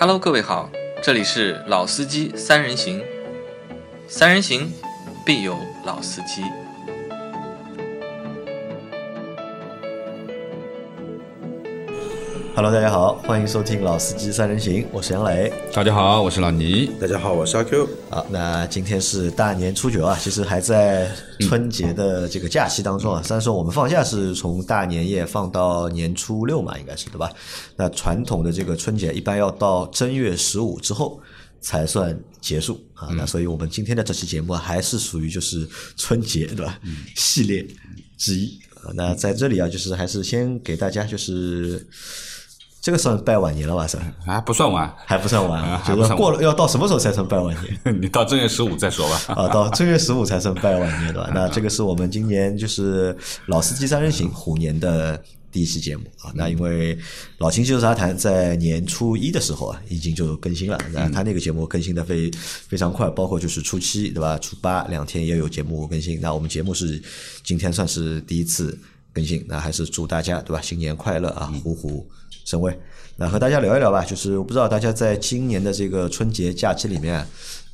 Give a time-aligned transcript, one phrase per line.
[0.00, 0.70] Hello，各位好，
[1.02, 3.02] 这里是老司机三人行，
[4.08, 4.72] 三人行
[5.26, 5.54] 必有
[5.84, 6.42] 老司机。
[12.62, 15.50] Hello，大家好，欢迎收听《老司机三人行》，我是杨磊。
[15.72, 16.90] 大家好，我是老倪。
[17.00, 17.88] 大家好，我是阿 Q。
[18.10, 21.10] 好，那今天是大年初九啊，其实还在
[21.40, 23.22] 春节的这个假期当中啊。
[23.22, 27.32] 虽然说我们放假是从大年夜放到年初六嘛，应该是对吧？
[27.76, 31.18] 那传统的这个春节一般要到正月十五之后
[31.62, 33.08] 才算结束啊。
[33.16, 35.66] 那所以我们今天的这期节目还是属于就是
[35.96, 36.78] 春节对吧？
[37.16, 37.66] 系列
[38.18, 38.92] 之一啊。
[38.92, 41.88] 那在这里啊，就是还是先给大家就是。
[42.80, 43.86] 这个算拜晚年了吧？
[43.86, 47.78] 算啊不算晚，还不算晚，啊就是过了要到什么时候才算拜晚年？
[48.00, 49.20] 你到正月十五再说吧。
[49.36, 51.30] 啊，到正月十五才算拜晚年，对吧？
[51.34, 53.14] 那这个是我们今年就是
[53.46, 55.22] 老司机三人行虎年的
[55.52, 56.32] 第一期节目啊。
[56.34, 56.98] 那因为
[57.36, 62.30] 老秦就是杂谈在年初一的时候啊，已经就更新了，那他那个节目更新的非
[62.66, 64.38] 非常快，包括就是初七对吧？
[64.38, 66.18] 初八两天也有节目更新。
[66.18, 67.02] 那我们节目是
[67.44, 68.78] 今天算是第一次
[69.12, 70.62] 更新，那还是祝大家对吧？
[70.62, 72.08] 新年快乐啊，虎虎
[72.50, 72.76] 生威。
[73.16, 77.24] 那和大家聊一聊吧，就是我不知道大家在今年的这个春节假期里面，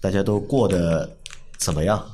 [0.00, 1.16] 大家都过得
[1.56, 2.04] 怎么样？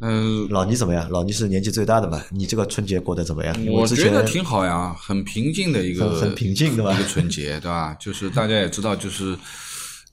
[0.00, 1.10] 嗯，老倪怎么样？
[1.10, 2.22] 老倪是年纪最大的嘛？
[2.30, 3.66] 你这个春节过得怎么样？
[3.66, 7.96] 我觉得挺好呀，很平静的一个很很平静的吧一个春节，对吧？
[7.98, 9.34] 就是大家也知道，就是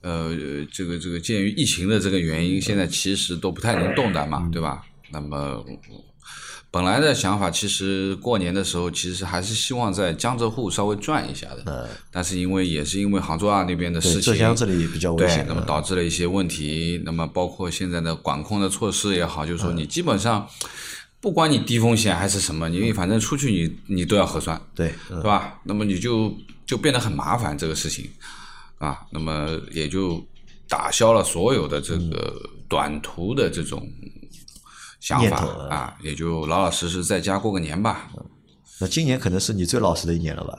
[0.02, 0.31] 呃，
[0.72, 4.84] 这个这个鉴于疫情的这个原因，现在其实都不太能动弹嘛，对吧？
[5.11, 5.64] 那么
[6.73, 11.88] 本来的想法，其实过年的时候，其实还是希望在江浙沪稍微转一下的。
[12.09, 16.99] 但是因为也是因为杭州啊那边的事情，对浙江这里比较危对险，，那么导致了一些问题。
[17.05, 20.49] 那么包括现在的管控的措施也好，就是说你基本上
[21.21, 25.59] 不管你低风险还是什么，你反正出去你你都要核酸，对，嗯对吧？
[25.66, 26.35] 那么你就
[26.66, 28.09] 就变得很麻烦这个事情
[28.79, 30.25] 啊，那么也就
[30.67, 32.34] 打消了所有的这个
[32.67, 33.88] 短途的这种
[35.03, 38.09] 想法念头啊啊，也就老老实实在家过个年吧。
[38.80, 40.58] 那今年可能是你最老实的一年了吧？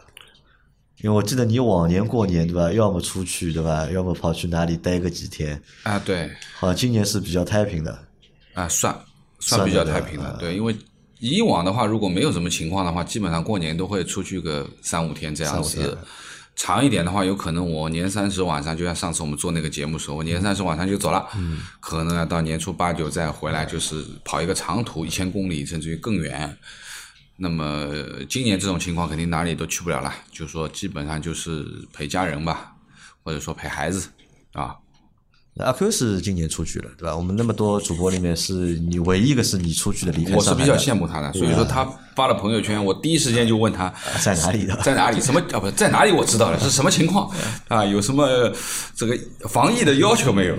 [0.98, 8.06] 因为我记得你往年过年对吧，要么出去对吧，要么跑去哪里待个几天，啊，对，好像今年是比较太平的。
[8.52, 8.94] 啊，算
[9.40, 10.76] 算算比较太平的，啊对，因为
[11.20, 15.96] 以往的话，如果没有什么情况的话，基本上过年都会出去个三五天这样子。
[16.56, 21.28] 长一点的话，有可能我年三十晚上，就像上次我们做那个节目时候，我年三十晚上就走了，
[21.80, 26.56] 可能要到年初八九再回来，就是跑一个长途，一千公里甚至于更远。
[27.36, 27.88] 那么
[28.28, 32.74] 今年这种情况肯定哪里都去不了了，就说基本上就是陪家人吧，
[33.24, 34.08] 或者说陪孩子
[34.52, 34.76] 啊，
[35.58, 37.14] 阿 Q 是今年出去了对吧？
[37.16, 38.52] 我们那么多主播里面，是
[38.88, 44.74] 你唯一一个是你出去的，离开我是比较羡慕他的，所以说他发了朋友圈，我第一时间就问他在哪里的？
[44.82, 45.20] 在哪里？
[45.20, 45.60] 什么啊？
[45.60, 46.10] 不在哪里？
[46.10, 47.30] 我知道了，是什么情况
[47.68, 47.84] 啊？
[47.84, 48.52] 有什么
[48.96, 49.16] 这个
[49.48, 50.54] 防疫的要求没有？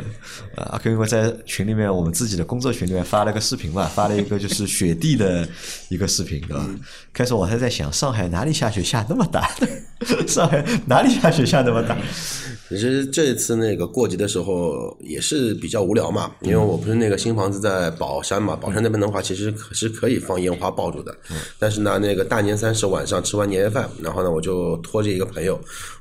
[0.55, 5.45] 啊阿 Q 因为在群里面，我们自己的工作群里面发了个视频嘛，发了一个就是雪地的
[5.89, 6.65] 一个视频，对吧？
[7.11, 9.49] 开始我还在想，上海哪里下雪下那么大？
[10.25, 11.97] 上海哪里下雪下那么大？
[12.67, 21.15] 其实这次那个过节的时候也是比较无聊嘛，因为我不是那个新房子在宝山嘛，宝山那边的话其实可是可以放烟花爆竹的，
[21.59, 25.59] 但是呢，那个大年三十晚上吃完年夜饭，然后呢，我就拖着一个朋友，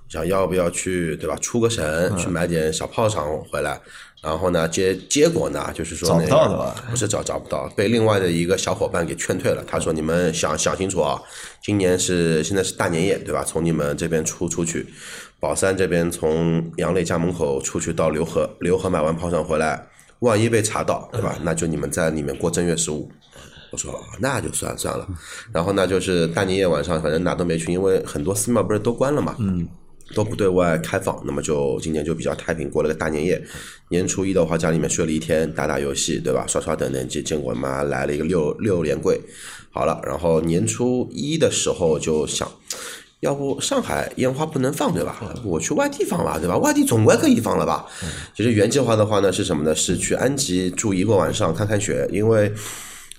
[0.08, 3.80] 想要不要去对吧，出个省去买点小炮仗回来。
[4.22, 9.62] 然后呢，结结果呢，就是说、那个、找不到的吧不是找找不到，被另外的一个小伙伴给劝退了。
[9.66, 11.20] 他说：“你们想想清楚啊，
[11.62, 13.44] 今年是现在是大年夜，对吧？
[13.44, 14.86] 从你们这边出出去，
[15.44, 19.86] 宝山这边从杨磊家门口出去到浏河，浏河买完炮仗回来，
[20.20, 21.38] 万一被查到，对吧？
[21.42, 23.12] 那就你们在里面过正月十五。”
[23.70, 25.06] 我说那就算算了，
[25.52, 29.68] 然后呢，就是大年夜晚上，反正哪都没去，因为很多寺庙不是都关了嘛，嗯，
[30.14, 33.44] 都不对外开放，那么就今年就比较太平，过了个大年夜。
[33.90, 36.46] 年初一的话，家里面睡了一天，打打游戏，对吧？
[36.48, 39.20] 刷刷等等，结结果妈来了一个六六连跪，
[39.70, 42.50] 好了，然后年初一的时候就想。
[43.24, 45.18] 要不上海烟花不能放对吧？
[45.42, 46.58] 我去外地放吧，对吧？
[46.58, 47.86] 外地总归可以放了吧？
[48.36, 49.74] 其实原计划的话呢是什么呢？
[49.74, 52.52] 是去安吉住一个晚上看看雪，因为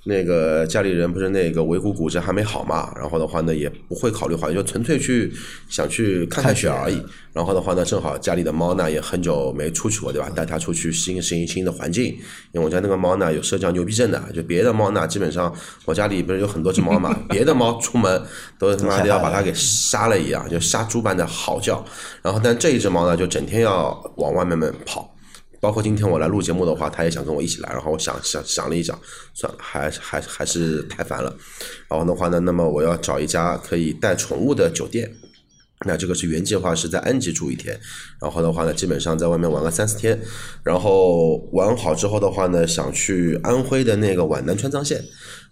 [0.07, 5.33] 那个家里人不是那个尾骨骨折还没好嘛，然后的话呢也不会考虑好，就纯粹去
[5.67, 7.01] 想去看看雪而已。
[7.33, 10.29] 然后的话呢，正好家里的猫呢也很久没出去过，对吧？
[10.29, 12.05] 带它出去适应适应新的环境。
[12.51, 15.53] 因为我家那个猫呢有社交牛逼症的，就别的猫呢基本上
[15.85, 18.21] 我家里不是有很多只猫嘛， 别的猫出门
[18.59, 21.83] 都他妈的要把它给杀了一样，就杀猪般的嚎叫。
[22.21, 25.14] 然后但这一只猫呢就整天要往外面面跑。
[25.59, 28.99] 包括今天我来录节目的话，他也想跟我一起来，然后我想想想了一想，
[29.33, 31.35] 算了，还还还是太烦了。
[31.89, 35.11] 然后的话呢，那么我要找一家可以带宠物的酒店。
[35.85, 37.77] 那这个是原计划是在安吉住一天，
[38.21, 40.19] 然后的话呢，基本上在外面玩个三四天，
[40.63, 45.03] 然后玩好之后的话呢，想去安徽的那个皖南川藏线，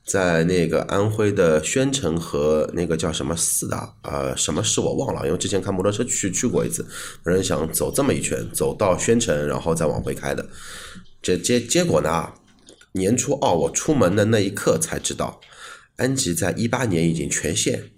[0.05, 6.85] 在那个安徽的宣城和那个叫什么寺的，呃，什么市我忘了，因为之前开摩托车去去过一次，
[7.23, 10.45] 本人想走这么一圈，走到宣城，然后再往回开的，
[11.21, 12.33] 这结结果呢，
[12.93, 15.39] 年初二我出门的那一刻才知道，
[15.97, 17.89] 安吉在一八年已经全线。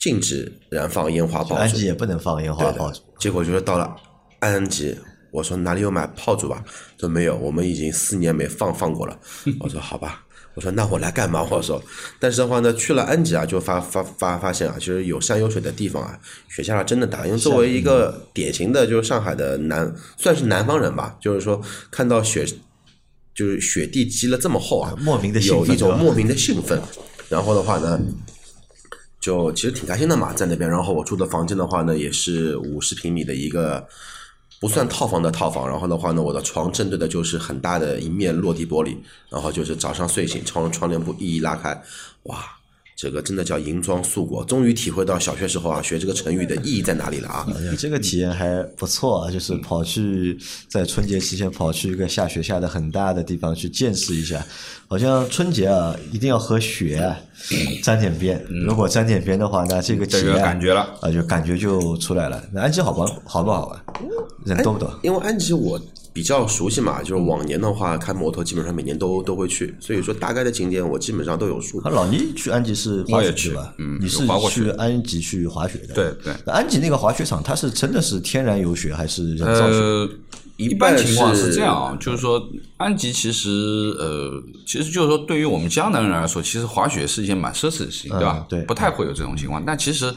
[0.00, 3.00] 禁止燃放烟花爆竹，安吉也不能放烟花爆竹。
[3.20, 3.96] 结果就是到了
[4.40, 4.98] 安吉，
[5.30, 6.64] 我说哪里有买炮竹吧？
[6.98, 9.16] 说没有，我们已经四年没放放过了。
[9.60, 11.42] 我说好吧，我说那我来干嘛？
[11.50, 11.82] 我说，
[12.18, 16.18] 但是的话呢，去了安吉啊，就发发发发现啊，其实有山有水的地方啊，
[16.48, 17.26] 雪下的真的大。
[17.26, 21.60] 因为作为一个典型的就是上海的南，算是南方人吧，就是说
[21.90, 22.46] 看到雪，
[23.34, 26.80] 就是雪地积了这么厚啊，莫名的有一种莫名的兴奋。
[27.28, 28.00] 然后的话呢？
[29.22, 30.68] 就其实挺开心的嘛，在那边。
[30.68, 33.86] 然后我住的房间的话呢，也是五十平米的一个
[34.62, 35.68] 不算套房的套房。
[35.68, 38.96] 然后的话呢，我的床正对的就是很大的一面落地玻璃。
[39.28, 41.82] 然后就是早上睡醒，窗窗帘布一一拉开，
[42.22, 42.38] 哇！
[43.02, 47.44] 这个真的叫银装素裹，终于体会到小学时候啊学这个成语的意义在哪里了啊！
[47.68, 50.38] 你这个体验还不错啊，就是跑去
[50.68, 54.46] 在春节期间跑去一个下雪下的很大的地方去见识一下。
[54.86, 57.18] 好像春节啊，一定要和雪啊
[57.82, 58.40] 沾点边。
[58.64, 62.40] 如果沾点边的话，那这个体验感觉了啊，就感觉就出来了。
[62.52, 63.84] 那安吉好玩好不好玩？
[64.46, 64.96] 人多不多？
[65.02, 65.76] 因为安吉我。
[66.12, 71.80] 比较熟悉嘛，就是往年的话开摩托基本上每年都都会去，所以说大概的景点我基本上都有数。
[71.88, 73.72] 老倪去安吉是滑雪去吧？
[73.78, 75.94] 嗯，你是去安吉去滑雪的？
[75.94, 76.34] 对对。
[76.46, 79.76] 安吉那个滑雪场，它是真的是天然有雪还是人造雪？
[79.78, 80.08] 呃，
[80.58, 83.48] 一般情况是这样啊，就是说安吉其实
[83.98, 88.44] 呃，其实就是说对于我们江南人来说，其实滑雪是一件蛮奢侈的事情，对吧？
[88.48, 89.62] 对，不太会有这种情况。
[89.64, 90.14] 但其实。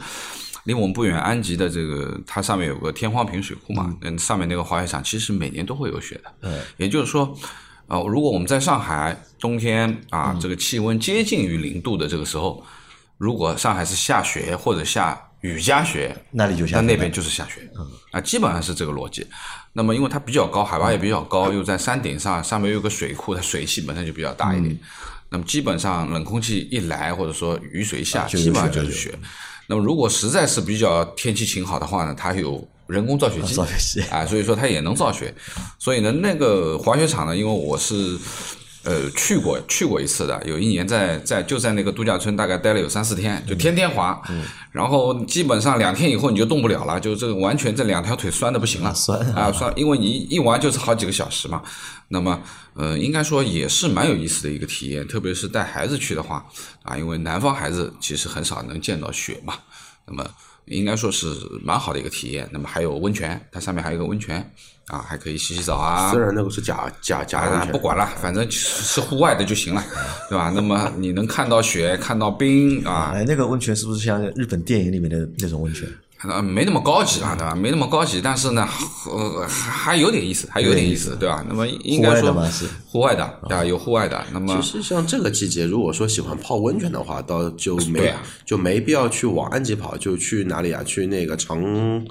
[0.66, 6.32] 离我们不远，安吉的这个它上面有个天荒坪水库嘛，嗯，上面那个滑雪场其实每年都会有雪的。
[6.42, 7.36] 嗯，也就是说，
[7.86, 12.62] 呃，如果我们在上海冬天啊，这个气温接近于零度的这个时候，
[13.16, 17.60] 如果上海是下雪或者下雨夹雪，那里就下，那那边就是下雪。
[17.78, 19.26] 嗯，啊，基本上是这个逻辑。
[19.72, 24.76] 那么因为它比较高，海拔也比较高，又在山顶上，上面有个水库，它水汽本身就比较大一点。
[25.28, 29.16] 那么基本上冷空气一来，或者说雨水下，基本上就是雪。
[29.68, 35.34] 那么，如果实在是比较天气晴好的话呢，它有人工造雪机，造雪机啊，所以说它也能造雪。
[35.78, 38.16] 所以呢，那个滑雪场呢，因为我是
[38.86, 44.18] 呃去过去过一次的，有一年在在就在那个度假村大概待了有三四天，就天天滑，
[44.72, 51.62] 然后基本上两天以后你就动不了了，就这个完全这两条腿酸的不行了， 酸啊酸，因为你一玩就是好几个小时嘛。
[52.08, 52.40] 那么，
[52.74, 56.46] 呃，应该说也是蛮有意思的一个体验，特别是带孩子去的话，
[56.84, 59.54] 啊，因为南方孩子其实很少能见到雪嘛，
[60.06, 60.24] 那么
[60.66, 61.26] 应该说是
[61.62, 62.48] 蛮好的一个体验。
[62.52, 64.38] 那么还有温泉，它上面还有一个温泉，
[64.86, 66.10] 啊，还可以洗洗澡啊。
[66.10, 69.84] 虽然那个是假假假温泉，不管了，反正是户外的就行了，
[70.28, 70.52] 对吧？
[70.54, 73.12] 那么你能看到雪，看到冰啊。
[73.14, 75.88] 哎，那个温泉是不是像日本电影里面的那种温泉？
[76.22, 77.54] 呃，没那么高级啊，对吧？
[77.54, 78.66] 没那么高级，但是呢，
[79.06, 81.44] 呃，还还有点意思，还有点意思，对吧？
[81.46, 82.32] 那么应该说
[82.86, 83.64] 户外的，对吧？
[83.64, 84.24] 有户外的。
[84.32, 88.12] 那么其实像这个季节，如果说喜欢泡温泉的话，倒就没
[88.46, 90.82] 就没必要去往安吉跑，就去哪里啊？
[90.82, 92.04] 去那个常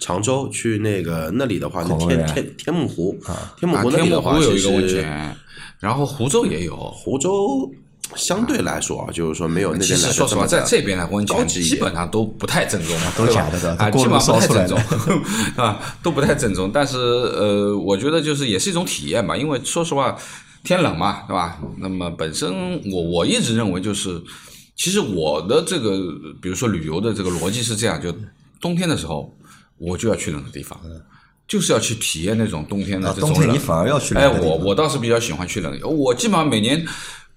[0.00, 3.16] 常州，去那个那里的话，天天天目湖，
[3.58, 5.36] 天目湖那里的话，有一个温泉，
[5.78, 7.70] 然后湖州也有，湖州。
[8.16, 14.78] 相对来说啊，就是说没有那边来说实话，在这边的温泉基本上都不太正宗，都假的，啊，基本上不太正宗，
[15.56, 16.70] 啊，都不太正宗。
[16.72, 20.16] 但是呃，我觉得就是也是一种体验吧，因为说实话，
[20.64, 21.58] 天冷嘛，对吧？
[21.78, 22.50] 那么本身
[22.90, 24.20] 我我一直认为就是，
[24.76, 25.96] 其实我的这个
[26.42, 28.12] 比如说旅游的这个逻辑是这样，就
[28.60, 29.32] 冬天的时候
[29.78, 30.78] 我就要去冷的地方，
[31.46, 33.38] 就是要去体验那种冬天的这种冷。
[33.38, 34.22] 冬天你反而要去冷。
[34.22, 36.84] 哎，我我倒是比较喜欢去冷，我基本上每年。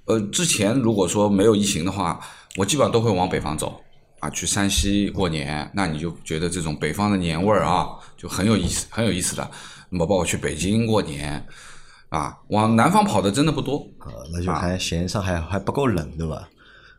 [0.05, 2.19] 呃，之前如果说没有疫情的话，
[2.57, 3.79] 我基本上都会往北方走
[4.19, 5.71] 啊，去山西过年。
[5.73, 9.49] 那你就觉得这种北方的年味儿啊，就很有意思，很有意思的。
[9.89, 11.45] 那么包括去北京过年
[12.09, 16.49] 啊，往南方跑的真的不多啊，那就还嫌上海还不够冷，对吧？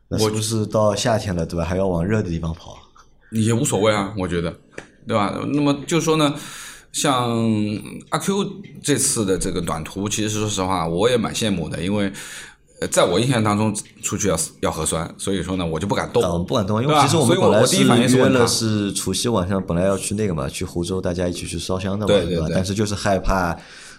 [0.09, 1.65] 那是不是到夏天了，对吧？
[1.65, 2.79] 还要往热的地方跑？
[3.33, 4.51] 也无所谓啊，我觉得，
[5.07, 5.39] 对吧？
[5.53, 6.35] 那么就说呢，
[6.91, 7.31] 像
[8.09, 12.11] 阿 Q 这次的这个短途，其实说实话，我也蛮羡慕的，因为。
[12.91, 16.23] 在我印象当中，出去要要核酸，所以说呢，我就不敢动。
[16.23, 22.47] 嗯，不敢动，因为其实我们本来是约了是除夕晚上本来要去那个嘛，去湖州，大家一起去烧香的嘛，对吧？
[22.53, 23.57] 但是就是害怕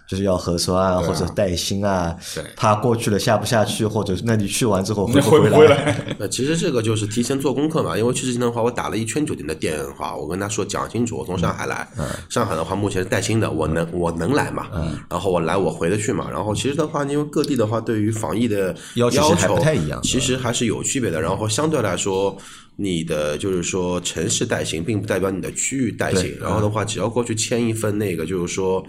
[0.08, 5.96] 就是要核酸啊，或者带薪啊对，怕过去了下不下去，或者那你去完之后那不回不回来？
[6.20, 11.88] 那其实这个就是提前做功课嘛，因为去之前的话，我打了一圈酒店的电话，我跟他说讲清楚，我从上海来，
[12.30, 14.68] 上海的话目前是带薪的，我能我能来嘛，
[15.10, 22.38] 然后我来我回得去嘛，然后其实的话，因为各地的话对于防疫的要求不太一样其实还是有区别的，然后相对来说。
[22.78, 26.38] 你的就是说城市带薪，并不代表你的区域带薪。
[26.42, 28.86] 然后的话，只要过去签一份那个，就是说，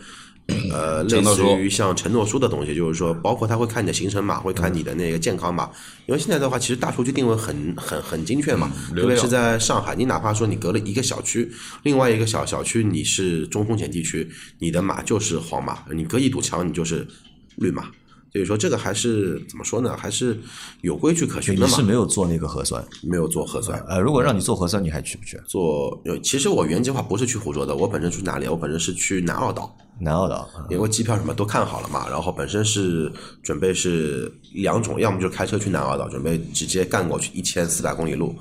[0.73, 5.71] 呃，类似于像承诺书的东西，就是说，包括他会看你的行程码，会看你的那个健康码。
[6.07, 11.51] 因为现在的话，其实大数据定位很很很精确嘛，特别是在上海，你哪怕说你隔了一个小区，
[11.83, 17.07] 另外一个小小区你是中风险地区，你的码就是黄码，你隔一堵墙你就是
[17.57, 17.91] 绿码。
[18.33, 19.97] 所以说这个还是怎么说呢？
[19.97, 20.39] 还是
[20.83, 21.83] 有规矩可循的嘛你是。
[21.83, 25.41] 没有做那个核酸，没有做核酸，呃，如果让你做核酸，你还去不去？
[25.47, 28.47] 做呃，其实我原计划不是去湖州的，我本身去哪里？
[28.47, 33.11] 我本身是去南澳岛，南澳岛，啊因为机票什么都看好了嘛，然后本身是
[33.43, 38.35] 准备是两种，要么就开车去南澳岛，准备直接干过去一千四百公里路，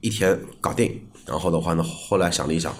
[0.00, 1.00] 一天搞定。
[1.26, 2.72] 然后的话呢，后来想了一想，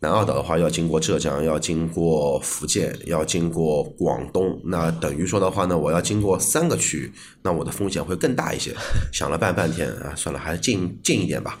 [0.00, 8.74] 南澳岛的话要经过浙江，要经过福建，要经过广东，那等于说的话呢，我要经过三个区域，那我的风险会更大一些。
[9.12, 11.58] 想了半半天啊，算了，还是近近一点吧。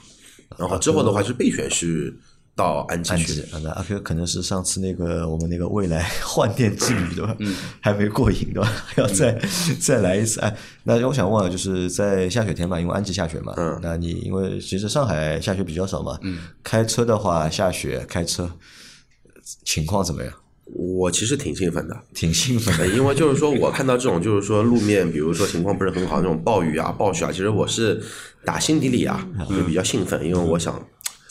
[0.58, 2.18] 然后之后的话是备选是
[2.54, 7.34] 到安吉去安吉，可能是上次那个我们那个未来 换电之旅对吧？
[7.38, 8.70] 嗯，还没过瘾对吧？
[8.86, 9.38] 还要再、
[9.80, 10.38] 再来一次。
[10.40, 10.54] 哎，
[10.84, 18.50] 那我想问啊，就是在下雪天嘛，因为安吉下雪嘛，嗯那你因为其实上海下雪比较少嘛，嗯，开车的话下雪开车
[19.64, 20.32] 情况怎么样？
[20.74, 21.96] 我其实挺兴奋的。
[22.14, 28.02] 挺兴奋的呃，因为就是说我看到这种就是说路面，比如说情况不是很好那种暴雨啊、暴雪啊，其实我是
[28.44, 30.80] 打心底里啊就比较兴奋，因为我想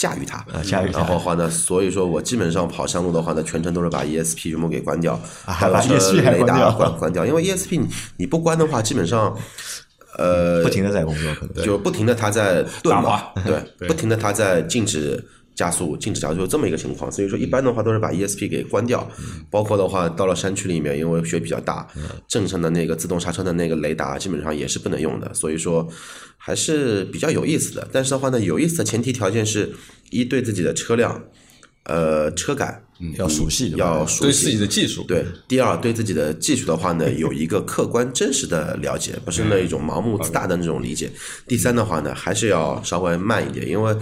[0.01, 0.37] 驾驭它。
[0.51, 0.99] 啊驾驭它。
[0.99, 5.13] 然后的话呢，所以说我基本上跑山路的话呢，全程都是把 ESP 全部给关掉，
[5.45, 6.71] 啊还有车 ESP 还雷达关掉。
[6.73, 9.37] 关关掉，因为 ESP 你你不关的话，基本上。
[10.17, 11.65] 呃，不停的在工作，可能。
[11.65, 13.87] 就不停的它在顿嘛，对， 对。
[13.87, 15.25] 不停的它在静止
[15.61, 17.11] 加速、静止加速，就这么一个情况。
[17.11, 19.07] 所以说，一般的话都是把 ESP 给关掉，
[19.51, 21.87] 包括的话到了山区里面，因为雪比较大，
[22.27, 25.87] 正常的那个自动刹车的那个雷达基本上也是不能用的，所以说
[26.35, 27.87] 还是比较有意思的。
[27.91, 29.71] 但是的话呢，有意思的前提条件是
[30.09, 31.23] 一对自己的车辆，
[31.83, 32.83] 呃，车感
[33.17, 41.11] 要熟悉要熟悉对自己的技术，对，第二对自己的技术的话呢，有一个客观真实的了解，不是那一种盲目自大的那种理解。
[41.47, 43.95] 第三的话呢，还是要稍微慢一点，因为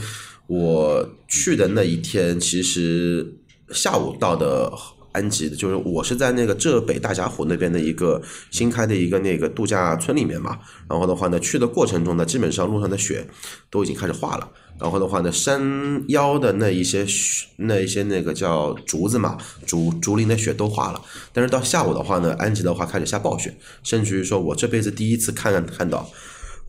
[0.49, 3.33] 我去的那一天其实
[3.71, 4.71] 下午到的。
[5.11, 13.27] 安吉的，就是我是在那个浙北大峡谷那边的一个新开的一个那个度假村里面嘛，然后的话呢，去的过程中呢，基本上路上的雪
[13.71, 14.47] 都已经开始化了，
[14.79, 21.01] 然后的话呢，山腰的那一些雪那一些那个叫竹子嘛，竹竹林的雪都化了。
[21.33, 26.07] 但是到下午的话呢，安吉的话开始下暴雪，甚至于说我这辈子第一次看看到，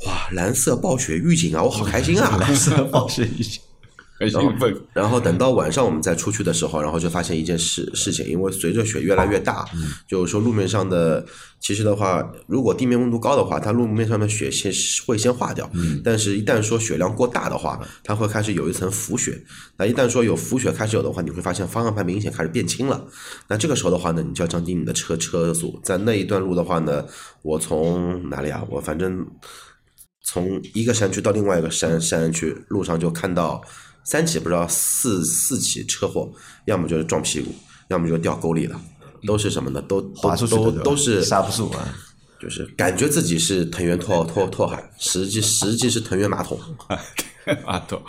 [0.07, 2.39] 哇，蓝色暴雪预警啊，我好开心啊！
[2.41, 3.61] 蓝色暴雪预警，
[4.21, 4.77] 很兴奋。
[4.93, 9.67] 然后等到晚上我们再出去的时候，然后就发现一件事事情，因为随着雪越来越大，
[10.07, 11.25] 就是说路面上的，
[11.59, 14.71] 其实的话，如果地面温度高的话，它路面上的雪先
[15.07, 15.69] 会先化掉，
[16.05, 19.43] 但是一旦说雪量过大的话，它会开始有一层浮雪。
[19.79, 23.07] 那一旦说有浮雪开始有的话，你会发现方向盘明显开始变轻了。
[23.49, 25.81] 那这个时候的话呢，你就要降低你的车车速。
[25.83, 27.05] 在那一段路的话呢，
[27.43, 28.63] 我从哪里啊？
[28.69, 29.27] 我反正
[30.23, 33.63] 从一个山区到另外一个山山区，路上就看到
[34.05, 36.31] 三起不知道四四起车祸，
[36.67, 37.55] 要么就是撞屁股，
[37.89, 38.81] 要么就掉沟里了，
[39.27, 39.81] 都是什么呢？
[39.83, 41.95] 都都都滑出去的对吧都是刹不住啊。
[42.41, 46.59] 就是感觉自己是藤原拓拓拓海，实际实际是藤原马桶。
[47.67, 48.01] 马桶，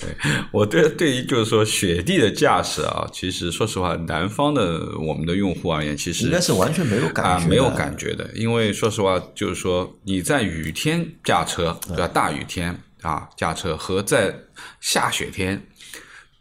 [0.00, 0.16] 对
[0.52, 12.06] 我对对于就是说雪地的驾驶啊，其实说实话，南方的我们的用户而言，其实应该是完全没有感觉没有感觉的，因为说实话，就是说你在雨天驾车，对吧？
[12.06, 14.34] 大雨天啊驾车和在
[14.80, 15.62] 下雪天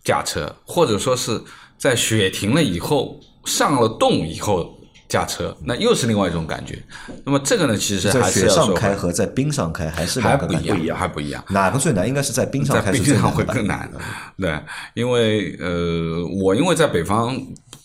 [0.03, 1.41] 驾车，或者说是
[1.77, 4.77] 在雪停了以后上了冻以后
[5.09, 6.81] 驾车，那又是另外一种感觉。
[7.23, 11.43] 那么这个呢，其实在还是雪上要说回开和在冰上开还是还不一样，还不一样。
[11.49, 12.07] 哪个最难？
[12.07, 13.89] 应该是在冰上在开冰上会更难，
[14.37, 14.59] 对，
[14.95, 17.37] 因为呃，我因为在北方，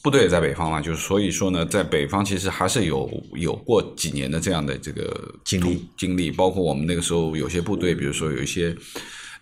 [0.03, 8.77] 部队也在北方嘛，就是所以说呢，在北方其实还是有有过几年的这样的这个经历经历，包括我们那个时候有些部队，比如说有一些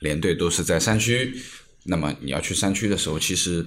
[0.00, 1.34] 连队都是在山区，
[1.84, 3.64] 那么你要去山区的时候，其实。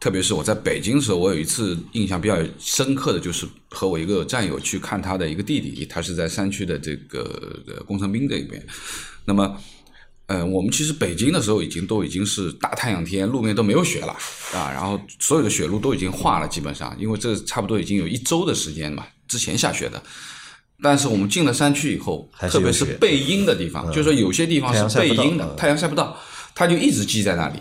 [0.00, 8.60] 特别是我在北京的时候，我有一次印象比较深刻的就是和我一个战友去看他的一个弟弟，他是在山区的这个呃工程兵这边。
[9.24, 9.56] 那么
[10.26, 14.12] 呃，我们其实北京的时候已经都已经是大太阳天，路面都没有雪了
[14.54, 20.02] 啊，然后所有的雪路都已经化了，基本上，因为这差不多已经有一周的时间嘛，之前下雪的。
[20.80, 26.16] 但是我们进了山区以后，特别是背阴的地方，就是说有些地方是背阴的，太阳晒不到，
[26.54, 27.58] 它就一直积在那里，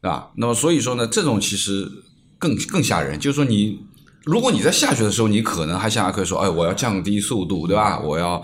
[0.00, 0.30] 对吧？
[0.36, 1.90] 那么所以说呢，这种其实
[2.38, 3.78] 更更吓人，就是说你。
[4.24, 7.98] 如果你在下雪的时候，你可能还想可以说，哎，我要降低速度，对吧？
[7.98, 8.40] 我要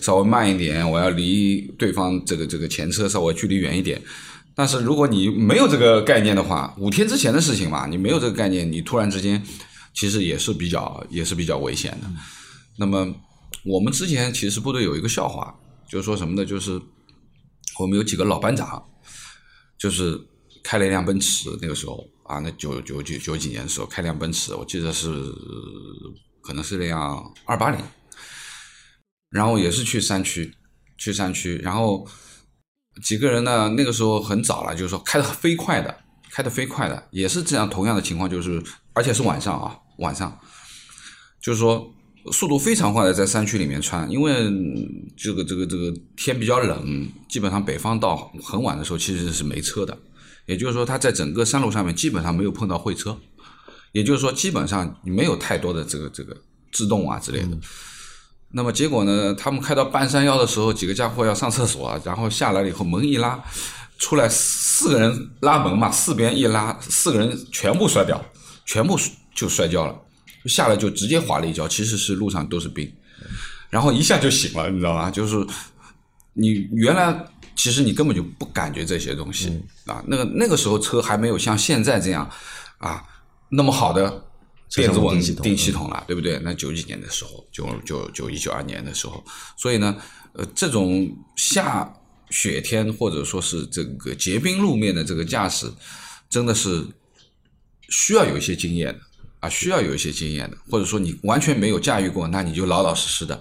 [0.00, 4.00] 稍微慢一点，我要离对方这个这个前车稍微距离远一点。
[4.54, 9.40] 但是如果你没有这个概念的话，五天之前的事情嘛，你没有这个概念，你突然之间
[9.94, 12.10] 其实也是比较也是比较危险的。
[12.76, 13.14] 那么
[13.64, 15.54] 我们之前其实部队有一个笑话，
[15.88, 16.44] 就是说什么呢？
[16.44, 16.80] 就是
[17.78, 18.82] 我们有几个老班长，
[19.78, 20.20] 就是
[20.62, 25.08] 开了一辆奔驰，那个时候啊，那九九九九几年的时候开辆奔驰，我记得是
[26.40, 27.80] 可能是辆二八零，
[29.30, 30.54] 然后也是去山区，
[30.96, 32.06] 去山区，然后
[33.02, 35.92] 几个人呢，那个时候很早了，就是说开的飞快的，
[36.30, 40.38] 开的飞快的，也是这样同样的情况，就是而且是晚上啊，晚上，
[41.42, 41.92] 就是说
[42.30, 44.32] 速度非常快的在山区里面穿，因为
[45.16, 49.98] 这个这个这个天比较冷，基本上北方到很晚的时候其实是没车的，
[50.50, 53.16] 也就是说他在整个山路上面基本上没有碰到会车，
[53.92, 56.36] 也就是说基本上没有太多的这个这个
[56.72, 57.56] 制动啊之类的。
[58.50, 59.32] 那么结果呢？
[59.34, 63.40] 他们开到半山腰的时候，几个家伙要上厕所啊，然后下来了以后门一拉，
[63.96, 68.20] 出来四个人拉门嘛，四边一拉，四个人全部摔掉，
[68.66, 68.98] 全部
[69.32, 69.96] 就摔跤了，
[70.46, 72.92] 下来就直接滑了一跤，其实是路上都是冰，
[73.68, 75.08] 然后一下就醒了，你知道吗？
[75.12, 75.46] 就是
[76.32, 77.24] 你原来
[77.60, 82.26] 其实你根本就不感觉这些东西、啊，那个那个时候车还没有像现在这样
[82.78, 83.04] 啊
[83.50, 84.24] 那么好的
[84.70, 86.40] 电子稳定系统定系统了，对不对？
[86.42, 89.22] 那九几年的时候，九九九一九二年的时候，
[89.58, 89.94] 所以呢，
[90.32, 91.92] 呃，这种下
[92.30, 95.70] 雪天或者说是这个结冰路面的这个驾驶，
[96.30, 96.82] 真的是
[97.90, 99.00] 需要有一些经验的
[99.40, 103.38] 啊，需要有一些经验的，或者说你完全没有驾驭过，那你就老老实实的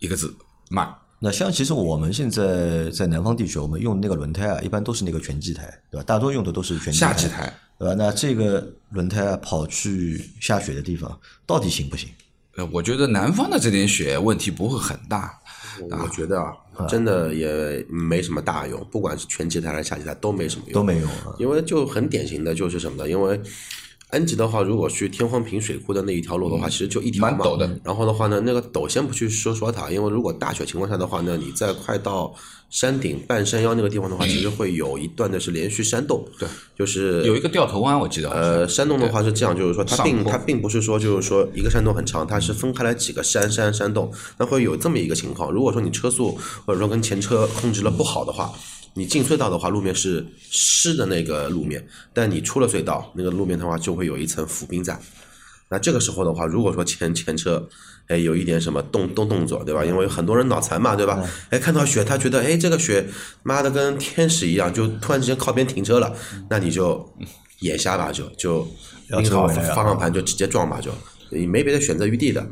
[0.00, 0.36] 一个字
[0.70, 0.92] 慢。
[1.24, 6.04] 那像其实我们现在在南方地区，我们用那个轮胎啊，一般都是那个全季胎，对吧？
[6.06, 7.94] 大多用的都是全季夏季胎，对吧？
[7.96, 12.10] 那这个轮胎啊，跑去下雪的地方，到底行不行？
[12.56, 15.40] 呃，我觉得南方的这点雪问题不会很大。
[15.90, 21.34] 我觉得啊，真的也没什么大用，不管是全季胎还是夏季胎都没什么用，都没用啊。
[21.38, 23.08] 因为就很典型的就是什么呢？
[23.08, 23.40] 因为
[24.14, 27.68] 安吉的话，如果去天荒坪水库的那一条路的话，其实就一条嘛蛮陡的。
[27.82, 32.32] 然后的话呢，那个陡先不去说说它，因为如果大雪情况下的话呢，你在快到
[32.70, 36.24] 山顶半山腰那个地方的话，其实会有一段的是连续山洞。
[36.38, 36.48] 对，
[36.78, 38.30] 就是有一个掉头弯，我记得。
[38.30, 45.50] 呃，山洞的话是这样，就是说它并它并不是说就是说一个山洞很长，它是分开来几个山山山洞，那会有这么一个情况。
[45.50, 48.52] 如果说你车速或者说跟前车控制了不好的话，
[48.94, 54.98] 你进隧道的话，路面是湿的那个路面，但你出了隧道，那个路面的话就会有一层浮冰在。
[55.68, 57.68] 那这个时候的话，如果说前前车，
[58.06, 59.84] 哎，有一点什么动动动作，对吧？
[59.84, 61.28] 因为很多人脑残嘛，对吧？
[61.50, 63.04] 哎，看到雪，他觉得哎，这个雪
[63.42, 66.14] 妈的跟天使一样，就突然之间靠边停车了，
[66.48, 67.12] 那你就
[67.60, 68.68] 眼瞎吧，就就
[69.08, 70.92] 要拎好车尾了呀方向盘就直接撞吧，就
[71.30, 72.46] 你没别的选择余地的。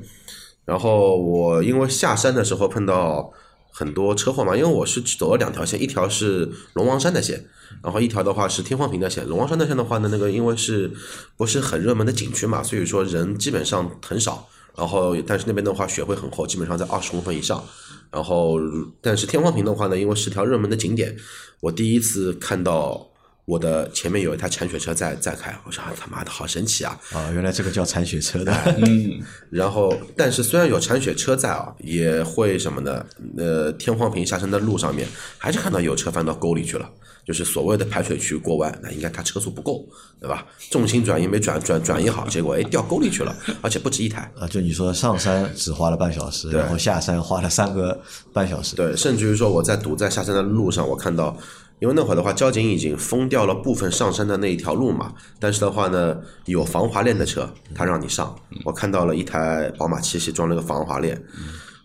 [0.65, 3.31] 然后我因为下山的时候碰到
[3.73, 7.45] 很多车祸嘛，因为我是走了两条线，一条是龙王山的线，
[7.83, 9.27] 然后一条的话是天荒坪的线。
[9.27, 10.93] 龙王山的线的话呢，那个因为是
[11.37, 14.47] 不是很热门的景区嘛，所以说人基本上很少。
[14.77, 17.63] 然后但是那边的话雪会很厚，基本上在二十公分以上。
[18.11, 18.59] 然后
[19.01, 21.17] 但是天荒坪的话呢，因为是条热门的景点，
[21.61, 23.09] 我第一次看到
[23.53, 26.99] 我的前面有一台铲雪车在在开，我说啊他妈的好神奇啊！
[27.13, 28.51] 啊，原来这个叫铲雪车的。
[28.81, 33.05] 嗯，然后，但是虽然有铲雪车在啊，也会什么呢？
[33.37, 36.89] 呃，天荒坪下山的路上面，还是看到有车翻到沟里去了，
[37.27, 39.87] 就是所谓的排水区过弯，那应该它车速不够，
[40.19, 40.47] 对吧？
[40.71, 44.33] 重心转移没转转转移好，结果哎掉沟里去了，而且不止一台。
[44.39, 48.01] 啊，就你说上山只花了半小时，然后下山花了三个
[48.33, 48.75] 半小时。
[48.77, 51.37] 对，甚至于说我在堵在下山的路上，我看到，
[51.83, 58.37] 因为那会儿的话，交警已经封掉了部分上山的那一条路嘛，但是的话呢，有防滑链的车，他让你上。
[58.65, 61.21] 我看到了一台宝马七系装了个防滑链，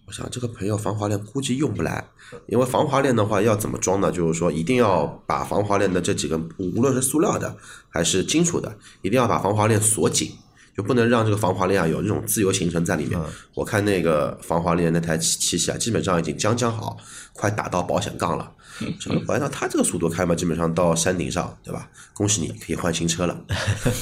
[0.06, 2.08] 我想这个朋友防滑链估计用不来，
[2.46, 4.12] 因为防滑链的话要怎么装呢？
[4.12, 7.58] 就是说一定要把防滑链的这几根，无论是塑料的
[7.90, 10.32] 还是金属的，一定要把防滑链锁紧。
[10.78, 13.20] 就不能让这个防滑链啊有这种自由行程在里面。
[13.56, 16.96] 我看那个防滑链那台七七系啊，基本上已经将将好，
[17.34, 18.52] 快打到保险杠了。
[19.00, 21.90] 这个按照他这个速度开嘛，基本上到山顶上，对吧？
[22.13, 23.36] 恭喜你可以换新车了。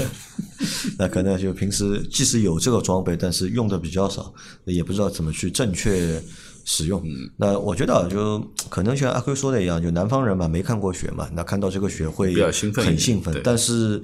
[0.99, 4.33] 那可能就平时即使有这个装备，但是用的比较少，
[4.65, 6.21] 也不知道怎么去正确
[6.65, 7.01] 使用。
[7.37, 13.39] 那我觉得啊就可能像阿辉说的一样，就南方人嘛，没看过雪嘛，那看到这个雪会比较兴奋很兴奋。
[13.43, 14.01] 但是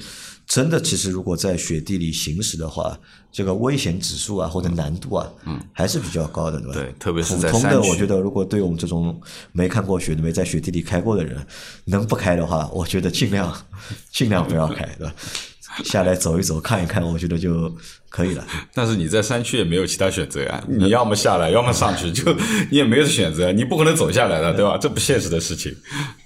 [0.47, 2.97] 真的，其实如果在雪地里行驶的话，
[3.31, 6.73] 这个危险指数啊或者难度啊，嗯，还是比较高的，对吧？
[6.73, 9.19] 对特别是普通的，我觉得如果对我们这种
[9.51, 11.45] 没看过雪、没在雪地里开过的人，
[11.85, 13.55] 能不开的话，我觉得尽量
[14.11, 15.13] 尽量不要开，对吧？
[15.85, 17.73] 下来走一走，看一看，我觉得就
[18.11, 18.45] 可以了。
[18.75, 22.31] 但是你在山区也没有其他选择呀，你要么下来，要么上去， 就
[22.69, 24.77] 你也没有选择，你不可能走下来的，对吧？
[24.77, 25.75] 这不现实的事情。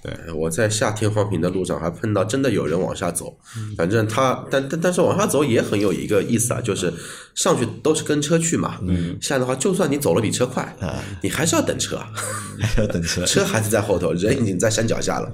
[0.02, 3.36] 对我在下天荒坪的路上还碰到真的有人往下走，
[3.76, 6.92] 反正他但但但是往下走也很有一个意思啊，就是
[7.34, 11.98] 上去都是跟车去嘛，嗯下来的话就算你走了比车快啊，你还是要等车，
[12.60, 13.24] 还要等车。
[13.24, 15.30] 车还是在后头，人已经在山脚下了。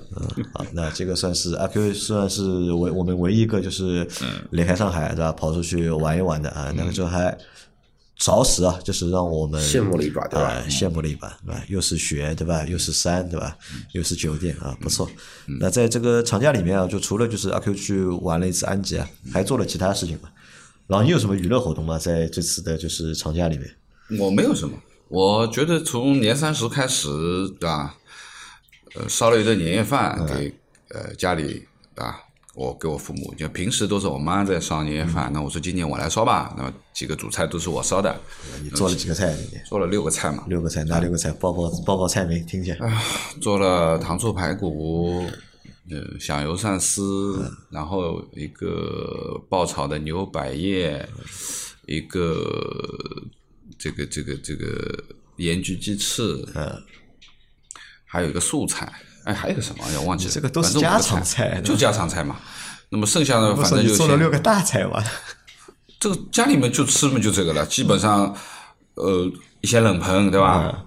[0.53, 4.07] 好，那这个算是阿 Q 算是唯我们唯一一个就是
[4.51, 7.37] 离开上海对吧，跑出去玩一玩的啊，那个时候还
[8.17, 11.63] 着实啊，就是让我们羡慕了一把对吧哎羡慕了一把，对吧？
[11.69, 12.65] 又是雪，对吧？
[12.67, 13.57] 又是山，对吧？
[13.93, 15.09] 又是酒店啊，不错。
[15.61, 20.29] 那在这个长假里面啊，就除了就是阿 Q 去玩了一次安吉啊，还做了其他事情吗？
[20.87, 21.99] 然后你有什么娱乐活动吗？
[21.99, 24.21] 在这次的就是长假里面？
[24.21, 24.77] 我没有什么，
[25.09, 27.09] 我觉得从年三十开始，
[27.59, 27.97] 对吧？
[28.95, 30.55] 呃，烧了一顿年夜饭给
[30.91, 32.15] 呃家里啊，
[32.55, 38.15] 我给我父母，就平时都是我妈在烧年夜饭，那我说今年我来烧吧，那么几个主菜都是我烧的，
[38.63, 39.35] 你做了几个菜？
[39.35, 41.33] 你做了六个菜嘛，六个菜，哪六个菜？
[41.33, 42.77] 报报报报菜名，听一下。
[43.41, 45.25] 做了糖醋排骨，
[45.91, 51.09] 呃，响油鳝丝，然后一个爆炒的牛百叶，
[51.87, 52.45] 一个
[53.79, 55.03] 这个这个这个
[55.37, 56.83] 盐焗鸡翅，嗯，
[58.05, 58.93] 还有一个素菜，
[59.25, 59.85] 哎，还有个什么？
[59.87, 60.31] 哎呀，忘记了。
[60.33, 62.37] 这个都是家常菜就家常菜嘛。
[62.91, 65.03] 那么剩下的反正就先做了六个大菜嘛？
[65.99, 68.35] 这个家里面就吃嘛就这个了，基本上
[68.95, 69.31] 呃
[69.61, 70.85] 一些冷盆对吧？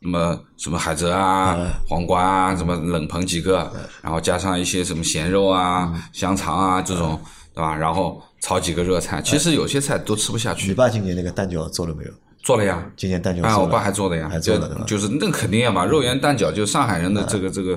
[0.00, 1.56] 那么什么海蜇啊、
[1.88, 7.18] 黄瓜啊，什么冷盆几个，然后加上一些什么咸肉啊、香肠啊这种，
[7.54, 7.74] 对吧？
[7.74, 10.74] 然后炒几个热菜，其实有些菜都吃不下去你去。
[10.74, 12.10] 爸今年那个蛋饺做了没有？
[12.46, 14.68] 做了呀，今年蛋饺啊，我爸还做的呀，还做的？
[14.86, 17.76] 就就是那肯定要嘛，肉圆蛋饺就上海人的这个这个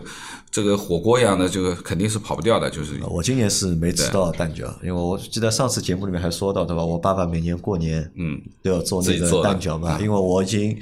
[0.52, 6.86] 这个火锅一样的，这个肯定是跑不掉的，就是我今年是没吃到蛋饺，因为我记得上次节目里面还说到，对吧？
[6.86, 8.40] 我爸爸每年过年嗯。
[8.62, 10.78] 都要做那个蛋饺嘛，因为我已经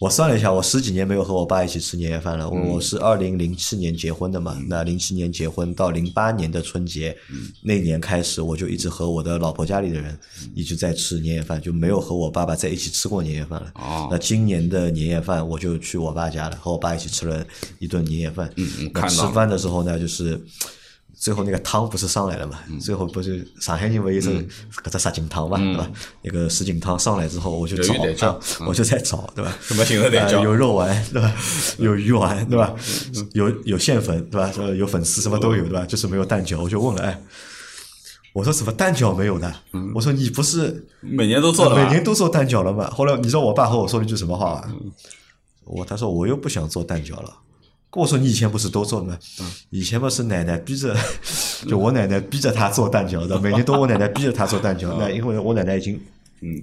[0.00, 2.48] 我算了一下，我十几年没有和我爸一起吃年夜饭了。
[2.48, 7.16] 我我是二零零七年结婚的嘛，那零七年结婚到零八年的春节
[7.62, 10.16] 那年开始，我就一直和我的老婆家里的人
[10.54, 13.72] 一直在吃年夜饭，就没有和我爸爸在一起吃过年夜饭了。
[13.74, 17.44] 哦那今年的年夜饭我就去我爸家了，和我爸一起吃了
[17.80, 18.48] 一顿年夜饭。
[18.54, 20.40] 嗯嗯看到吃饭的时候呢，就是。
[21.18, 22.60] 最后那个汤不是上来了嘛？
[22.70, 24.32] 嗯最后不是上海人不有一种
[24.84, 25.90] 搿只什锦汤嘛，对吧？
[26.22, 27.92] 那个什锦汤上来之后，我就找
[28.64, 29.52] 我就在找，对吧？
[29.60, 31.34] 什么形式得呃叫有肉丸，对吧？
[31.78, 32.72] 有鱼丸，对吧？
[33.32, 34.50] 有有线粉，对吧？
[34.58, 35.84] 呃有粉丝，什么都有，对吧？
[35.84, 37.20] 就是没有蛋饺，我就问了，哎，
[38.32, 39.52] 我说怎么蛋饺没有的？
[39.94, 42.88] 我说你不是每年都做每年都做蛋饺了嘛？
[42.90, 44.72] 后来你知道我爸和我说了一句什么话吗？
[45.64, 47.34] 我他说我又不想做蛋饺了。
[47.90, 49.18] 跟我说你以前不是都做的吗？
[49.70, 50.94] 以前嘛是奶奶逼着，
[51.66, 54.94] 就我奶奶逼着她做蛋饺的，每年都我奶奶逼着她做蛋饺。
[54.98, 55.98] 那因为我奶奶已经
[56.40, 56.62] 嗯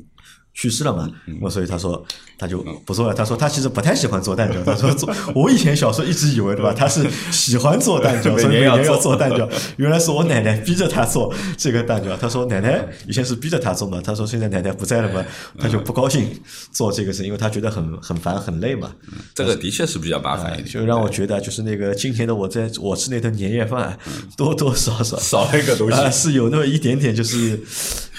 [0.55, 1.07] 去世了嘛，
[1.41, 2.03] 我所以他说
[2.39, 3.13] 他就不做了。
[3.13, 4.55] 他说他其实不太喜欢做蛋饺。
[4.63, 9.47] 他说做，我以前小时候一直以为对吧，他是喜欢做蛋饺， 所以每年要做做蛋饺。
[9.75, 12.15] 原来是我奶奶逼着他做这个蛋饺。
[12.17, 15.23] 他说奶奶以前是逼着他做嘛，他说现在奶奶不在了嘛，
[15.59, 16.25] 他就不高兴
[16.71, 18.89] 做这个事，因为他觉得很很烦很累嘛。
[19.33, 23.97] 这个的确是比较麻烦一点，就让我觉得就是那个今年的我在我吃那顿年夜饭，
[24.37, 27.59] 多多少少少了一个东西啊，是有那么一点点就是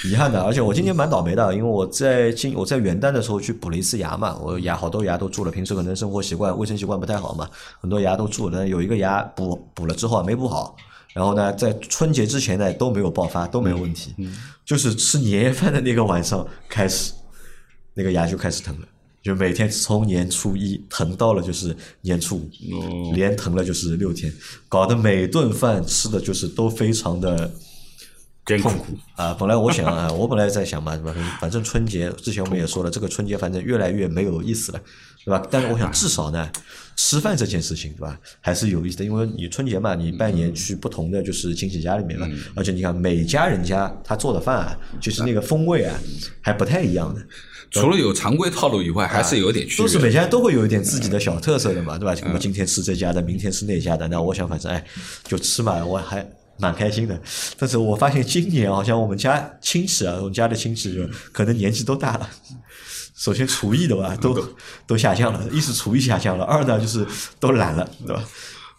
[0.05, 0.43] 遗憾的。
[0.43, 7.49] 而且我今年蛮倒霉的，因为我在今我在元旦的时候去补了一次牙嘛，我牙好多牙都蛀了，平时可能生活习惯、卫生习惯不太好嘛，
[7.81, 8.67] 很多牙都蛀了。
[8.67, 10.77] 有一个牙补补了之后啊没补好，
[11.15, 14.15] 然后呢，在春节之前呢都没有爆发，都没有问题，
[14.65, 17.13] 就是吃年夜饭的那个晚上开始，
[17.95, 18.87] 那个牙就开始疼了。
[19.23, 24.33] 就每天从年初一疼到了就是年初五，哦连疼了就是六天，
[24.69, 27.53] 搞得每顿饭吃的就是都非常的
[28.47, 28.85] 艰苦痛苦
[29.17, 29.37] 啊！
[29.39, 31.15] 本来我想 啊，我本来在想嘛，对吧？
[31.41, 34.81] 反正春节之前我们也说了，这个春节反正越来越没有意思了，
[35.25, 35.45] 对吧？
[35.51, 36.49] 但是我想至少呢，
[36.95, 38.19] 吃饭这件事情，对吧？
[38.41, 45.99] 还是有意思的，因为你春节嘛，你拜年去不同的就是亲戚家里面嘛，而且你看每家人家他做的饭啊，就是那个风味啊，
[46.41, 47.21] 还不太一样的。
[47.73, 50.09] 除了有常规套路以外，还是有点区别都是每。
[50.09, 52.15] 家都会有一点自己的小特色的嘛，对吧？
[52.23, 54.07] 我们今天吃这家的，明天吃那家的。
[54.07, 54.83] 那我想，反正哎，
[55.25, 56.25] 就吃嘛，我还
[56.59, 57.21] 蛮开心的。
[57.59, 62.31] 但是我发现今年好像我们家亲戚啊，我们家的亲戚就可能年纪都大了，
[63.17, 64.49] 首先厨艺的吧，都
[64.87, 67.07] 都下降了，一是厨艺下降了，二呢就是
[67.41, 68.25] 都懒了，对吧？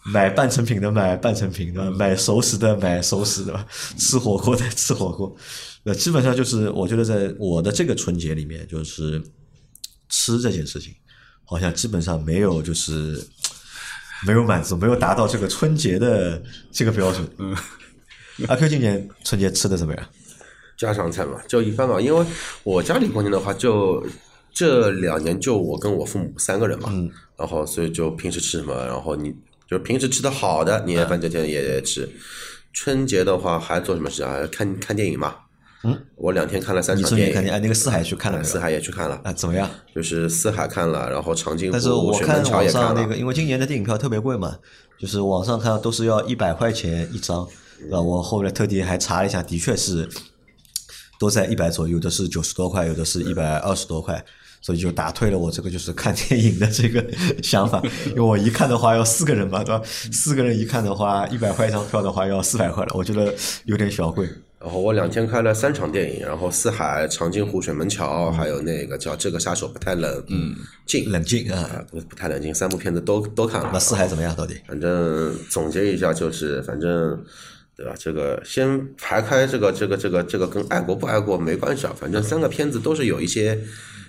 [0.04, 3.66] 买半成品的买半成品的，买熟食的买熟食的，
[3.98, 5.36] 吃火锅的 吃火锅。
[5.82, 9.22] 那基本上就是我觉得在我的这个春节里面，就是
[10.08, 10.94] 吃这件事情，
[11.44, 13.22] 好像基本上没有就是
[14.26, 17.28] 没有满足，没有达到这个春节的这个标准。
[17.38, 17.56] 嗯，
[18.48, 20.08] 阿 Q 今年春节吃的怎么样？
[20.76, 22.00] 家常菜嘛，就一般嘛。
[22.00, 22.26] 因为
[22.62, 24.04] 我家里过年的话，就
[24.52, 29.30] 这两年就我跟我父母三个人嘛，嗯然后所以就平时吃什么，然后你
[29.68, 32.08] 就是平时吃的好的，年夜饭这天也吃。
[32.72, 34.46] 春节的话还做什么事啊？
[34.52, 35.34] 看看电影嘛。
[35.84, 38.42] 嗯，我两天看了三你场电影，看见哎那个四海去看了？
[38.42, 39.70] 四海也去看了，啊怎么样？
[39.94, 42.68] 就是四海看了，然后长津但是湖、我看网。
[42.68, 44.56] 上那个，因为今年的电影票特别贵嘛，
[44.98, 47.46] 就是网上看都是要一百块钱一张，
[47.78, 48.00] 对吧？
[48.00, 50.08] 我后来特地还查了一下，的确是
[51.20, 54.24] 都在一百左右，有的是九十多块，有的是一百二十多块，
[54.60, 57.04] 所以就打退了我这个就是看电影的这个
[57.40, 59.80] 想法， 因为我一看的话要四个人嘛，对吧？
[59.84, 63.32] 四个人一看的话，一百块一张票的话要四百块了，我觉得
[63.66, 64.28] 有点小贵。
[64.60, 73.70] 然后我两天开了三场电影，然后四海、长津湖、水门桥，还有那个叫《这个杀手不太冷》，嗯，静冷静啊啊，不不太冷静，三部片子都都看了。
[73.72, 74.34] 那四海怎么样？
[74.34, 74.56] 到底？
[74.66, 77.24] 反正总结一下就是，反正
[77.76, 77.94] 对吧？
[77.96, 83.56] 这个先排开这个这个这个这个跟爱国不爱国没关系啊，反正三个片子都是有一些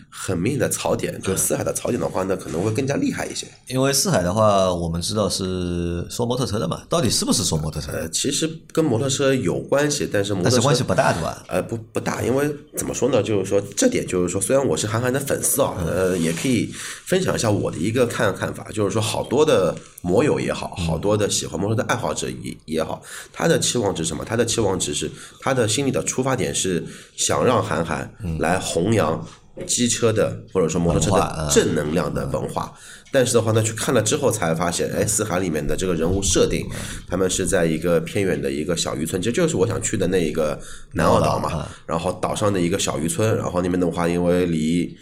[0.10, 1.20] 很明显的槽点。
[1.22, 3.48] 就四海的槽点的话，那可能会更加厉害一些。
[3.68, 8.00] 因为四海的话，我们知道是说摩托车的嘛，到底是不是说摩托车的？
[8.00, 11.44] 呃，其实跟摩托车有关系，但是摩托车但是关系不大，对吧？
[11.48, 13.22] 呃，不不大，因为怎么说呢？
[13.22, 16.74] 就是说这点，就是说，虽然我是韩寒的粉丝啊，呃，也可以
[17.06, 24.24] 分享一下我的一个看看法，就是说，好多的摩友也好，好多的喜欢摩托的爱好者也也好，他的期望值什么？
[24.26, 29.26] 他的期望值是他的心里的出发点是想让韩寒来弘扬
[29.66, 32.74] 机车的或者说摩托车的正能量的文化。
[33.12, 36.68] 但是的话呢，去看了之后才发现，哎，四海里面的这个人物设定，
[37.08, 40.60] 他们是在一个偏远的一个小渔村，这就是我想去的那一个
[40.94, 41.68] 南澳岛嘛。
[41.86, 44.96] 然后岛上的一个小渔村，然后那边的话，因为离。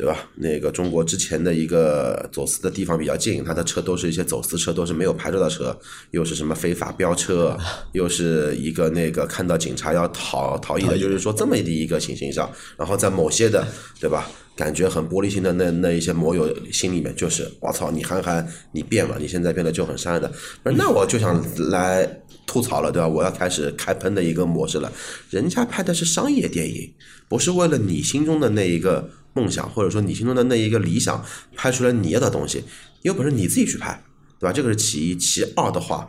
[0.00, 0.16] 对吧？
[0.34, 5.78] 那个中国之前的一个走私的地方比较近，他的车都是一些走私车，都是没有牌照的车，
[6.12, 7.54] 又是什么非法飙车，
[7.92, 13.62] 又是一个那个看到警察要逃逃逸的，就是说这么的一个情形上，然后在某些的
[14.00, 20.32] 对吧，感觉很玻璃心的那那一些摩友心里面就是，我操，你韩寒你变了，你现在变得就很山的，
[20.62, 22.08] 那我就想来
[22.46, 23.06] 吐槽了，对吧？
[23.06, 24.90] 我要开始开喷的一个模式了，
[25.28, 26.90] 人家拍的是商业电影，
[27.28, 29.10] 不是为了你心中的那一个。
[29.32, 32.64] 梦想，或者说你心中的那一个理想，拍出来你要的东西，
[33.02, 34.02] 有本事你自己去拍，
[34.38, 34.52] 对吧？
[34.52, 36.06] 这个是其一，其二的话，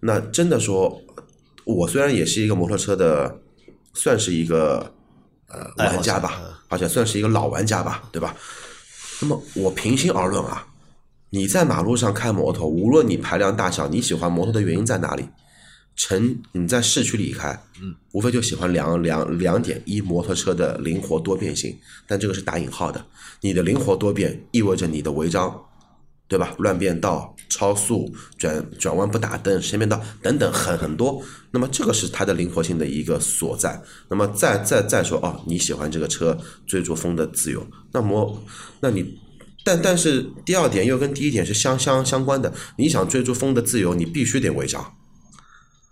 [0.00, 1.02] 那真的说，
[1.64, 3.40] 我虽然也是一个摩托车的，
[3.94, 4.92] 算是一个
[5.48, 8.36] 呃玩家吧，而且算是一个老玩家吧，对吧？
[9.20, 10.66] 那么我平心而论啊，
[11.30, 15.28] 你在马路上开摩托，无论你排量大小，你喜欢摩托的原因在哪里？
[15.98, 23.04] 成你在市区里开，嗯，无非就喜欢两两两点：一摩托车的灵活多变性，但这个是打引号的。
[23.40, 25.60] 你的灵活多变意味着你的违章，
[26.28, 26.54] 对吧？
[26.58, 31.20] 乱变道、超速、转转弯不打灯、前面道等等很很多。
[31.50, 33.82] 那么这个是它的灵活性的一个所在。
[34.08, 38.40] 那么再再再说哦，你喜欢这个车追逐风的自由，那么
[38.80, 39.18] 那你。
[39.64, 44.94] 但但是第二点又跟第一点是相相相关的，你想追逐风的自由，你必须得违章。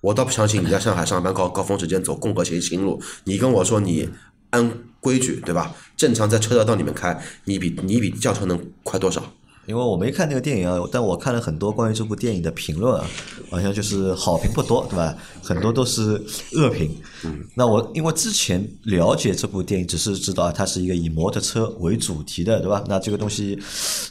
[0.00, 4.08] 我倒不相信你在上海上班高高峰时间走共和新新路，你跟我说你
[4.50, 5.74] 按规矩对吧？
[5.96, 9.32] 正常在车道道里面开，你比你比轿车能快多少？
[9.66, 13.06] 因为我没看那个电影啊，但我看了很多关于这部电影的评论啊，
[13.50, 15.14] 好像就是好评不多，对吧？
[15.42, 16.96] 很多都是恶评。
[17.24, 22.84] 嗯，那我因为之前了解这部电影，只是知道啊它是一个以摩托车为主题的，对吧？
[22.88, 23.58] 那这个东西，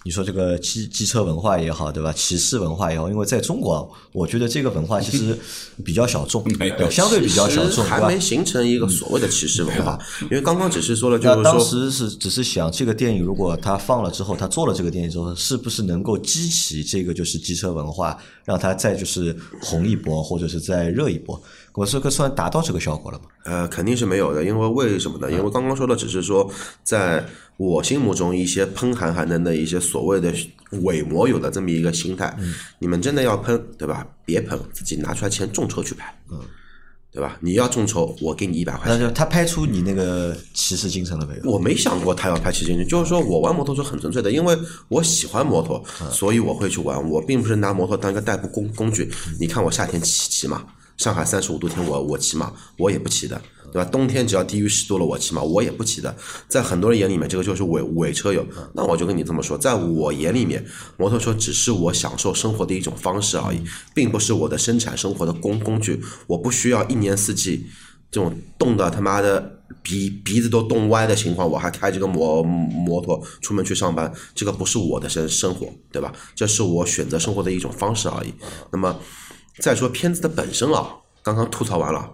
[0.04, 2.12] 你说这个机机车文化也好，对吧？
[2.13, 5.38] 骑士文化也好，因为在中国啊，我觉得这个文化其实
[5.84, 8.20] 比较小众， 对相对比较小众，还没？
[8.20, 21.40] 形成一个所谓的骑士文化，因为刚刚只是说了，就当是说时是只是想，这个电影如果他放了之后，他做了这个电影之后，是不是能够激起这个就是机车文化，让它再就是红一波，或者是再热一波？
[21.74, 23.26] 我这个算达到这个效果了吗？
[23.44, 25.32] 呃，肯定是没有的，因为为什么呢？
[25.32, 26.50] 因为刚刚说的只是说，
[26.84, 27.24] 在
[27.58, 30.34] 我心目中一些喷韩寒的那一些所谓的
[30.82, 32.36] 伪魔友的这么一个心态，
[32.80, 34.08] 你们真的要喷，对吧？
[34.26, 36.40] 别喷，自己拿出来钱众筹去拍，嗯，
[37.15, 37.38] 对吧？
[37.39, 38.99] 你要众筹，我给你一百块钱。
[38.99, 41.49] 那就他拍出你那个骑士精神了没有？
[41.49, 44.54] 我没想过他要拍骑士精神，就是说我玩摩托车很纯粹的，因为
[44.89, 47.10] 我喜欢摩托，所以我会去玩。
[47.10, 49.10] 我并不是拿摩托当一个代步工工具。
[49.39, 50.62] 你看我夏天骑骑嘛，
[50.98, 53.90] 上海三十五度天我我骑马我也不骑的，对吧？
[53.92, 56.16] 冬天只要低于十度了我骑马我也不骑的，
[56.48, 58.46] 在很多人眼里面这个就是伪伪车友。
[58.74, 60.66] 那我就跟你这么说，在我眼里面，
[60.98, 63.62] 摩托车只是我享受生活的一种方式而已，
[63.94, 66.02] 并不是我的生产生活的工工具。
[66.28, 67.66] 我不需要一年四季
[68.10, 76.14] 这种冻的他妈的鼻鼻子都冻歪的情况，我还开这个摩摩托出门去上班，这个不是我的生生活，对吧？
[76.34, 78.34] 这是我选择生活的一种方式而已。
[78.72, 78.98] 那么
[79.60, 80.89] 再说片子的本身啊，
[81.24, 82.10] 刚刚吐槽完了，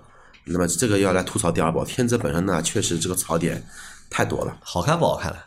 [0.45, 3.63] 那么这个要来吐槽第二部，片子本身呢，确实这个槽点
[4.09, 5.45] 太多了，好看不好看了？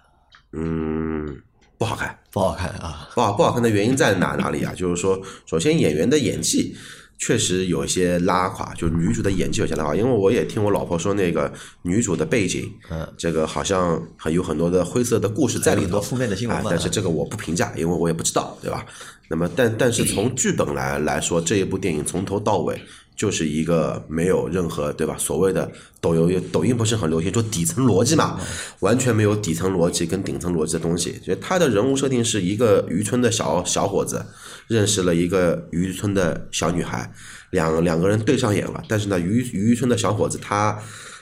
[0.53, 1.43] 嗯，
[1.79, 2.19] 不好看。
[2.35, 3.09] 不好看啊！
[3.15, 4.75] 不好不好看的原因在哪哪里啊？
[4.75, 6.77] 就是说，首先演员的演技
[7.25, 9.97] 确实有一些拉垮，就女主的演技有些拉垮。
[9.97, 18.85] 因为我也听我老婆说，那个女主的背景，嗯，这个好像还有很多的灰色的故事在里头，很多负面的新闻啊但是这个我不评价，因为我也不知道，对吧？
[19.31, 22.79] 那么，但但是从剧本来来说，这一部电影从头到尾
[23.17, 25.17] 就是一个没有任何对吧？
[25.19, 28.41] 所谓的抖音抖音不是很流行说底层逻辑嘛，
[28.81, 31.21] 完全没有底层逻辑跟顶层逻辑的东西。
[31.25, 34.25] 所以他的人物设定是一个渔村的小小伙子
[34.67, 37.13] 认识了一个渔村的小女孩，
[37.51, 38.83] 两两个人对上眼了。
[38.89, 40.79] 但是呢，渔渔村的小伙子他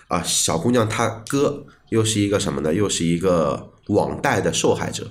[0.09, 2.73] 啊，小姑娘她哥又是一个什么呢？
[2.73, 5.07] 又是一个网贷的受害者。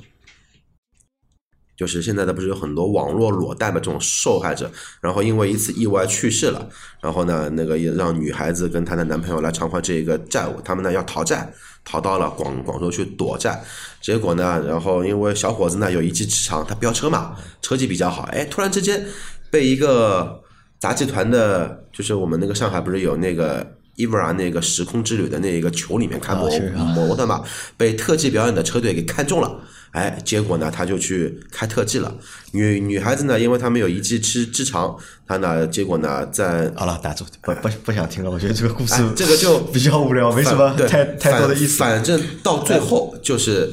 [1.81, 4.69] 就是现在的不是有很多网络裸贷嘛，这种受害者，
[5.01, 6.69] 然后因为一次意外去世了，
[7.01, 11.51] 然后呢，那个也让女孩子跟她的男朋友来偿还这一个债务，他们呢要逃债，
[11.83, 13.59] 逃到了广广州去躲债，
[13.99, 19.03] 结果呢，然后因为小伙子呢有一技之长，他飙车嘛，车技比较好，哎，突然之间
[19.49, 20.39] 被一个
[20.79, 23.65] 杂技团的，就是我们那个上海不是有那个。
[23.97, 27.43] 伊布拉那个时空之旅的那个球里面看摩啊是啊摩托嘛，
[27.75, 29.59] 被特技表演的车队给看中了，
[29.91, 32.13] 哎，结果呢，他就去开特技了。
[32.51, 34.95] 女女孩子呢，因为她没有一技之之长，
[35.27, 38.31] 她呢，结果呢，在好了，打住，不不不想听了。
[38.31, 41.77] 我觉得这个故事哎这个就比较无聊，没什么对太太多的意思。
[41.77, 43.69] 反反正到最后就是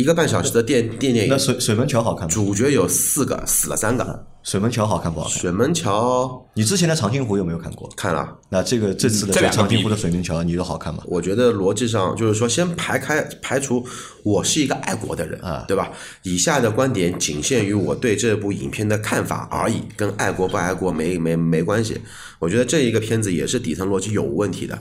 [0.00, 2.28] 一个半小时的电电电那，水水门桥好看吗？
[2.32, 4.26] 主角有四个，死了三个。
[4.42, 5.38] 水门桥好看不好看？
[5.38, 7.86] 水门桥你之前的长津湖有没有看过？
[7.94, 11.02] 看了，那这个这次的这个长津湖的水门桥，你觉得好看吗？
[11.06, 13.86] 我觉得逻辑上就是说，先排开排除
[14.22, 15.92] 我是一个爱国的人啊对吧？
[16.22, 22.00] 以下的观点仅限于我对这部影片的看法而已，跟爱国不爱国没没没关系。
[22.38, 24.78] 我觉得这一个片子也是底层逻辑有问题的，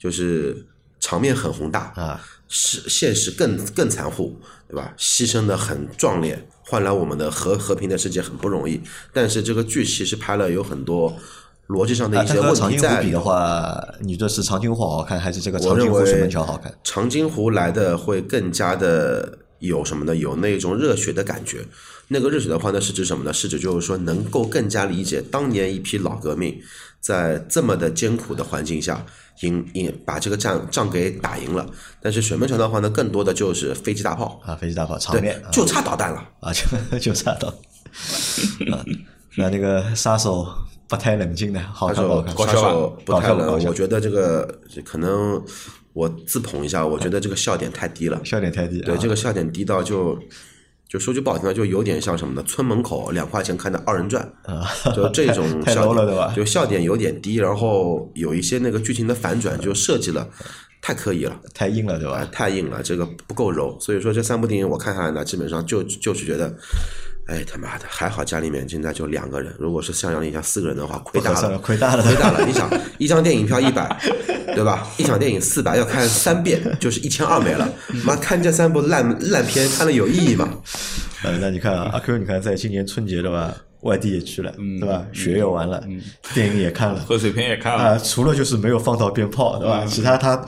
[0.00, 0.66] 就是
[0.98, 4.94] 场面很宏大啊，是现实更更残酷，对吧？
[4.98, 8.80] 牺牲的很壮烈，换来我们的和和平的世界很不容易。
[9.12, 11.16] 但是这个剧其实拍了有很多
[11.68, 16.72] 逻辑上的啊，一些问题在比的话，你这是长津湖好看，还是这个长津湖水门桥好看？
[16.84, 20.14] 长津湖来的会更加的有什么呢？
[20.14, 21.66] 有那种热血的感觉。
[22.08, 23.32] 那个热血的话呢，是指什么呢？
[23.32, 26.56] 是指就是说能够更加理解当年一批老革命
[27.00, 29.04] 在这么的艰苦的环境下
[29.40, 31.68] 赢赢把这个仗仗给打赢了。
[32.00, 36.24] 但是水门桥的话呢，更多的就是飞机大炮，啊，飞机大炮场面对，就差导弹了。
[36.40, 38.84] 啊，就就差导啊，
[39.36, 40.46] 那那个杀手
[40.88, 42.54] 不太冷静的，好杀手看不好看？
[42.54, 45.42] 杀搞笑吧手不太冷，我觉得这个可能
[45.92, 48.20] 我自捧一下，我觉得这个笑点太低了。
[48.24, 48.80] 笑点太低。
[48.80, 50.16] 对，啊这个笑点低到就
[50.88, 52.42] 就说句不好听的，就有点像什么呢？
[52.46, 56.32] 村门口两块钱看的二人转，啊，就这种 太笑点，了，对吧？
[56.34, 60.28] 就笑点有点低，然后有一些那个剧情的反转就设计了
[60.80, 62.28] 太刻意了，太硬了，对啊吧？
[62.30, 63.76] 太硬了，这个不够柔。
[63.80, 66.54] 所以说这三部电影我看下来呢，基本上就就是觉得。
[67.26, 72.44] 哎他妈的，还好家里面现在就两个人，如果是像杨丽像四个人的话，亏大了亏大了亏大了。
[72.46, 74.00] 你想，一张电影票一百，
[74.54, 74.86] 对吧？
[74.96, 77.68] 一场电影四百，要看三遍，就是一千二没了。
[78.04, 80.48] 妈，看这三部烂烂片，看了有意义吗？
[81.24, 83.54] 呃，那你看啊，阿 Q，你看在今年春节的吧？
[83.80, 85.04] 外地也去了，对吧？
[85.12, 85.82] 雪也玩了，
[86.34, 89.80] 电影也看了，贺岁片也看啊，了，除了就是没有放到鞭炮，对吧？
[89.84, 90.44] 嗯其他他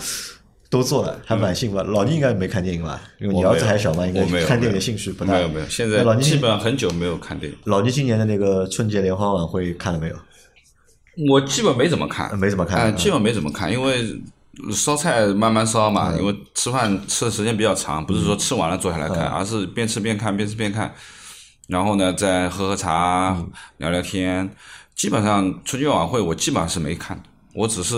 [0.70, 1.78] 都做了，还蛮幸福。
[1.78, 3.00] 老倪应该没看电影吧？
[3.20, 5.32] 因为你儿子还小嘛，应该没有看电影的兴趣不大。
[5.32, 10.16] 没有没有，现在老倪基本上很久没有看电影，老倪今年的那个春节联欢晚会看了没有？
[11.30, 14.22] 我基本没怎么看，没怎么看基本没怎么看，因为
[14.72, 20.94] 烧菜慢慢烧嘛，因为吃饭吃的时间比较长，不是说吃完了坐下来看，而是边吃边看，边吃边看，
[21.66, 23.44] 然后呢再喝喝茶、
[23.78, 24.48] 聊聊天。
[24.94, 27.96] 基本上春节晚会我基本上是没看的，我只是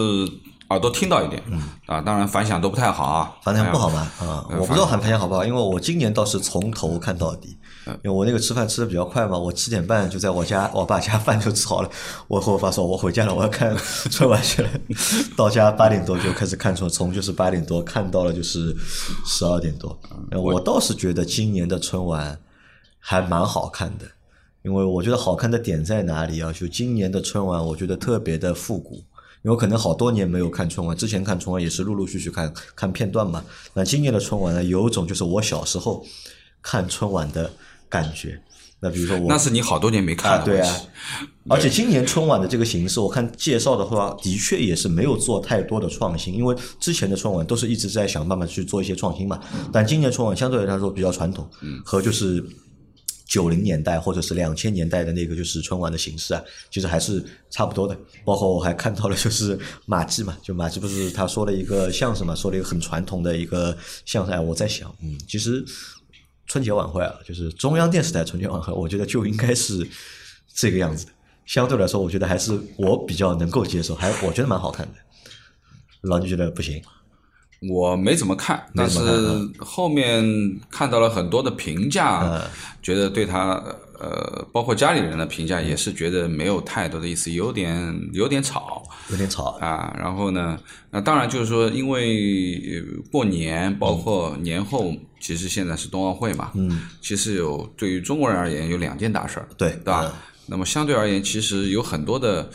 [0.70, 1.42] 耳朵听到一点，
[1.86, 7.92] 啊，当然反响都不太好啊，反响不好哎嘛，啊，呃我不知道反响好不好，因为我今年倒是从头看到底，嗯。
[8.04, 11.90] 因为我那个吃饭吃的比较快嘛，我七点半就在我家我爸家饭就吃好了，
[12.28, 13.76] 我和我爸说我回家了，我要看
[14.10, 14.70] 春晚去了，
[15.36, 18.74] 到家八点多就开始看春，从就是八点多看到了就是
[19.26, 19.98] 十二点多，
[20.30, 22.38] 嗯我倒是觉得今年的春晚
[23.00, 24.04] 还蛮好看的。
[24.62, 26.52] 因为我觉得好看的点在哪里啊？
[26.52, 29.02] 就今年的春晚，我觉得特别的复古。
[29.43, 33.45] 因为可能好多年没有看春晚，之前看春晚也是陆陆续续看看片段嘛。
[33.74, 36.05] 那今年的春晚呢，有一种就是我小时候
[36.62, 37.51] 看春晚的
[37.88, 38.41] 感觉。
[38.82, 40.76] 那比如说我那是你好多年没看啊，了，对啊。
[41.49, 49.38] 而且今年春晚的这个形式，我看介绍的话，的确也是没有做太多的创新，因为之前的春晚都是一直在想办法去做一些创新嘛。
[49.70, 51.47] 但今年春晚相对来说比较传统，
[51.84, 52.43] 和就是
[53.31, 57.97] 九零年代或者是两千年代的那个就是春晚的形式啊，其实还是差不多的。
[58.24, 63.74] 包括我还看到了就是马季嘛，就马季不是他说了一个相声嘛，说了一个很传统的一个
[64.05, 65.64] 相声，我在想，嗯，其实。
[66.47, 69.89] 春节晚会啊，就是中央电视台春节晚会，我觉得就应该是
[70.53, 71.12] 这个样子的。
[71.47, 74.95] 相对来说，我觉得还是我比较能够接受，还我觉得蛮好看的。
[76.01, 76.83] 老倪觉得不行，
[77.68, 79.00] 我没怎么看，但是
[79.58, 80.24] 后面
[80.70, 82.40] 看到了很多的评价，嗯
[82.82, 83.62] 觉得对他
[83.98, 89.58] 呃，包括家里人的评价也是觉得没有太多的意思，有点有点吵有点吵。
[89.61, 89.94] 啊。
[89.98, 90.58] 然后呢，
[90.90, 100.11] 那当然就是说，因为呃过年包括年后，其实现在是冬奥会嘛，嗯，其实有对于中国人而言有两件大事儿，对对吧？
[100.46, 102.48] 那么相对而言，其实有很多的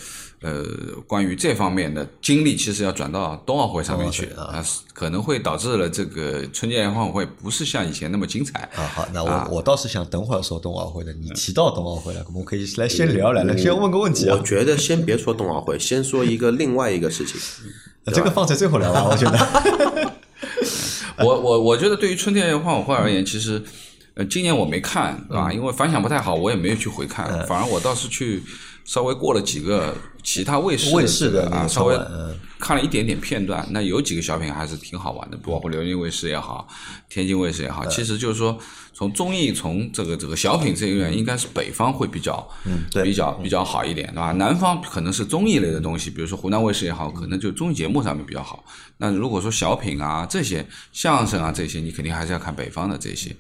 [0.46, 0.64] 呃
[1.08, 8.60] 关于这方面的精力，其实要转到冬奥会上面去啊，可能会导致了这个春节联欢晚会不是像以前那么精彩。
[8.76, 11.12] 啊，好，那我、啊我倒是想等会儿说冬奥会的。
[11.14, 17.42] 你提到冬奥会了，我们可以来先聊来，来先问个问题啊我，觉得先别说冬奥会，先说一个另外一个事情。
[18.14, 20.14] 这个放在最后聊吧， 我觉得。
[21.26, 23.64] 我我我觉得对于春节联欢晚会而言，其实
[24.16, 25.52] 呃今年我没看，对吧？
[25.52, 28.44] 因为反响不太好，我也没有去回看，反而我倒是去
[28.86, 31.98] 稍微过了几个其他卫视卫视的啊，稍微
[32.60, 33.68] 看了一点点片段。
[33.72, 36.68] 那有几个小品还是挺好玩的，包括辽宁卫视也好，
[37.10, 37.86] 天津卫视也好。
[37.88, 38.58] 其实就是说，
[38.94, 44.32] 从综艺从这个这个小品这一面，应该是北方会比较嗯对比较比较好一点，对吧？
[44.34, 48.64] 南方可能是综艺类的东西，比如说湖南卫视也好，可能就综艺节目上面比较好。
[48.98, 53.36] 那如果说小品啊这些相声啊这些，你肯定还是要看北方的这些。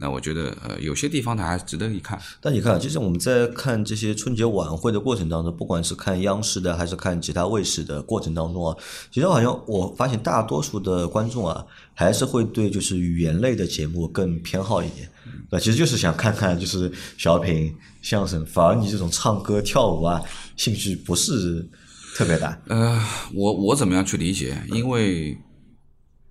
[0.00, 2.20] 那我觉得呃有些地方它还是值得一看。
[2.40, 8.76] 但你看，其实我们在看这些春节晚会的过程当中，不管是看央视的还是看其他卫视的过程当中啊，
[9.10, 15.10] 其实好像我发现大多数的观众啊，还是会对就是语言类的节目更偏好一点，
[15.50, 15.58] 那？
[15.58, 20.22] 其实就是想看看就是小品、相声，反而你这种唱歌、跳舞啊，
[20.56, 21.68] 兴趣不是
[22.14, 22.56] 特别大。
[22.68, 23.02] 呃，
[23.34, 24.62] 我我怎么样去理解？
[24.68, 25.36] 因为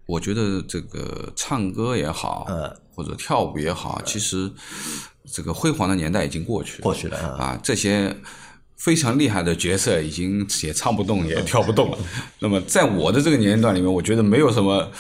[0.06, 4.52] 我觉得这个唱歌也好，呃或者跳舞也好，其实
[5.32, 8.18] 这个辉煌的年代已经过去了，过去了啊啊，这些
[8.76, 11.98] 非常厉害的角色已经也唱不动，也跳不动了。
[12.40, 14.92] 那么在我的这个年龄段里面，我觉得没有什么。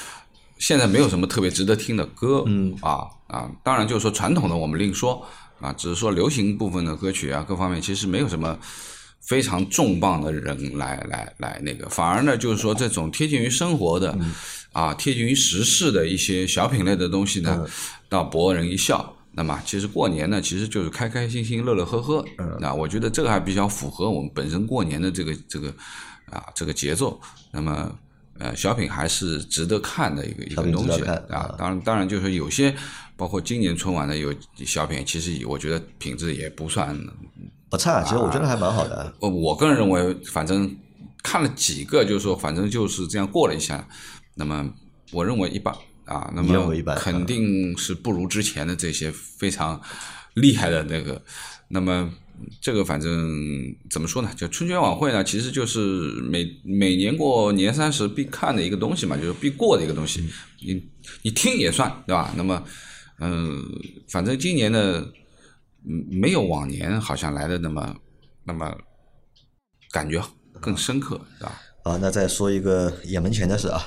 [0.59, 5.23] 现在没有什么特别值得听的歌，嗯啊啊，当然就是说传统的我们另说
[5.59, 8.57] 啊，只是说流行部分的歌曲啊，各方面其实没有什么
[9.22, 14.18] 非常重磅的人来来来那个，反而呢就是说这种贴近于生活的、
[14.72, 17.68] 啊，贴近于时事的一些小品类的东西呢，
[18.07, 19.13] 倒博人一笑。
[19.32, 22.26] 那么其实过年呢，其实就是开开心心、乐乐呵呵。
[22.59, 25.70] 那我觉得这个还比较符合我们本身过年的这个这个
[26.32, 27.20] 啊这个节奏。
[27.51, 27.95] 那么
[28.39, 31.53] 呃，小品还是值得看的一个一个东西啊。
[31.57, 32.74] 当然，当然就是有些
[33.15, 34.34] 包括今年春晚的有
[34.65, 36.97] 小品，其实我觉得品质也不算
[37.70, 39.13] 不差，其实我觉得还蛮好的。
[39.20, 40.74] 呃，我个人认为，反正
[41.22, 43.88] 看了几个，就是说，反正就是这样过了一下。
[44.36, 44.74] 那么，
[45.11, 49.82] 我认为一般啊，那么肯定是不如之前的这些非常
[50.36, 51.22] 厉害的那个。
[51.70, 52.09] 那么，
[52.61, 53.11] 这个反正
[53.89, 54.30] 怎么说呢？
[54.38, 55.80] 就春节晚会呢，其实就是
[56.22, 60.26] 每每年过年三十必看的一个东西嘛，就是必过的一个东西。
[60.65, 60.82] 你
[61.24, 62.32] 你听也算对吧？
[62.38, 62.63] 那么，
[63.20, 63.61] 嗯、
[64.07, 65.05] 反正今年的
[65.89, 67.95] 嗯没有往年好像来的那么
[68.43, 68.75] 那么
[69.91, 70.21] 感觉
[70.59, 71.61] 更深刻，是吧？
[71.83, 73.81] 啊，那再说一个眼门前的事啊，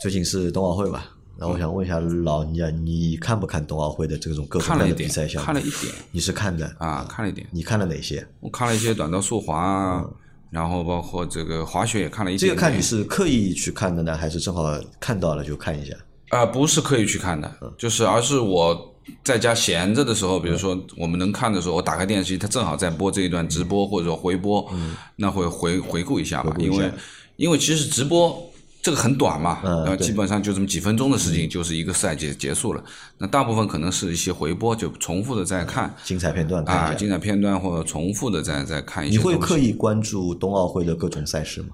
[0.00, 1.14] 最近是冬奥会吧？
[1.38, 5.46] 然后我想问一下老倪啊，你看不看冬奥会的这种各种各样的比赛项目？
[5.46, 7.46] 看了一点你是看的啊，看了一点。
[7.50, 8.26] 你看了哪些？
[8.40, 10.04] 我看了一些短道速滑啊，
[10.50, 12.50] 然后包括这个滑雪也看了一点点。
[12.50, 14.62] 这个看你是刻意去看的呢，还是正好
[15.00, 15.94] 看到了就看一下？
[16.30, 18.91] 啊、不是刻意去看的，就是而是我
[19.24, 24.68] 在家闲着的时候，比如说我们能看的时候，我打开电视机，它正好在播这一段直播或者说回播，
[25.16, 26.82] 那会回回顾一下嘛，回顾一下。
[26.84, 26.92] 因为
[27.36, 28.50] 因为其实直播
[28.80, 29.60] 这个很短嘛，
[29.96, 32.84] 基本上就这么几分钟的事情，就是一个赛季结束了。
[33.18, 35.94] 那大部分可能是一些回播，就重复的在看。
[36.04, 41.68] 精彩片段看啊，精彩片段或者重复的在在看一些你会刻意关注冬奥会的各种赛事吗？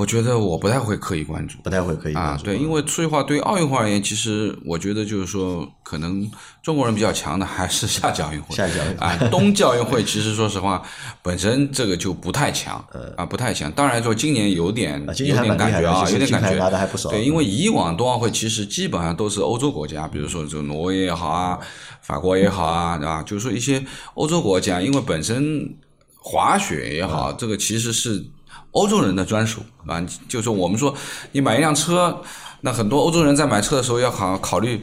[0.00, 1.58] 我觉得我不太会刻意关注。
[1.62, 6.26] 不太会刻意关注啊，对，因为说实话，对于奥运会而言，其实我觉得就是说，可能
[6.62, 8.56] 中国人比较强的还是夏季奥运会。
[8.56, 10.82] 夏季奥运会啊，冬季奥运会其实说实话，
[11.20, 12.82] 本身这个就不太强，
[13.14, 13.70] 啊，不太强。
[13.72, 21.58] 当然说今年有点有点感觉啊，有点感觉拿得还不少对，因为以往冬奥会其实基本上都是欧洲国家，比如说就挪威也好啊，
[22.00, 23.22] 法国也好啊，对吧？
[23.22, 23.84] 就是说一些
[24.14, 25.76] 欧洲国家，因为本身
[26.16, 28.24] 滑雪也好，这个其实是
[28.72, 30.04] 欧洲人的专属啊。
[30.28, 30.94] 就是我们说，
[31.32, 32.22] 你买一辆车，
[32.60, 34.80] 那很多欧洲人在买车的时候要考考虑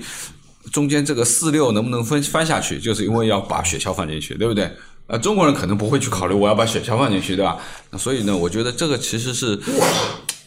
[0.71, 4.71] 中间这个四六能不能分翻下去，就是因为要把雪橇放进去，对不对？
[5.07, 7.57] 呃，中国人可能不会去考虑我要把雪橇放进去，对吧？
[7.91, 9.57] 那所以呢，我觉得这个其实是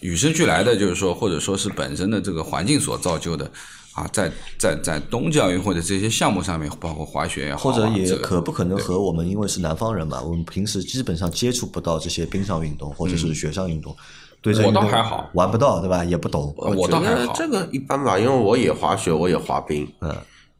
[0.00, 3.50] 与生俱来的，就是说，或者说是本身的这个环境所造就的。
[3.94, 13.94] 啊，在在在冬季奥运会的这些项目上面，包括滑雪也好啊，或者也可不可能和我们因为是南方人嘛，我们平时基本上接触不到这些冰上运动或者是雪上运动，
[14.40, 16.04] 对这个嗯我倒还好玩不到对吧？
[16.04, 19.86] 也不懂，我倒还好这个一般吧，因为我也滑雪，我也滑冰，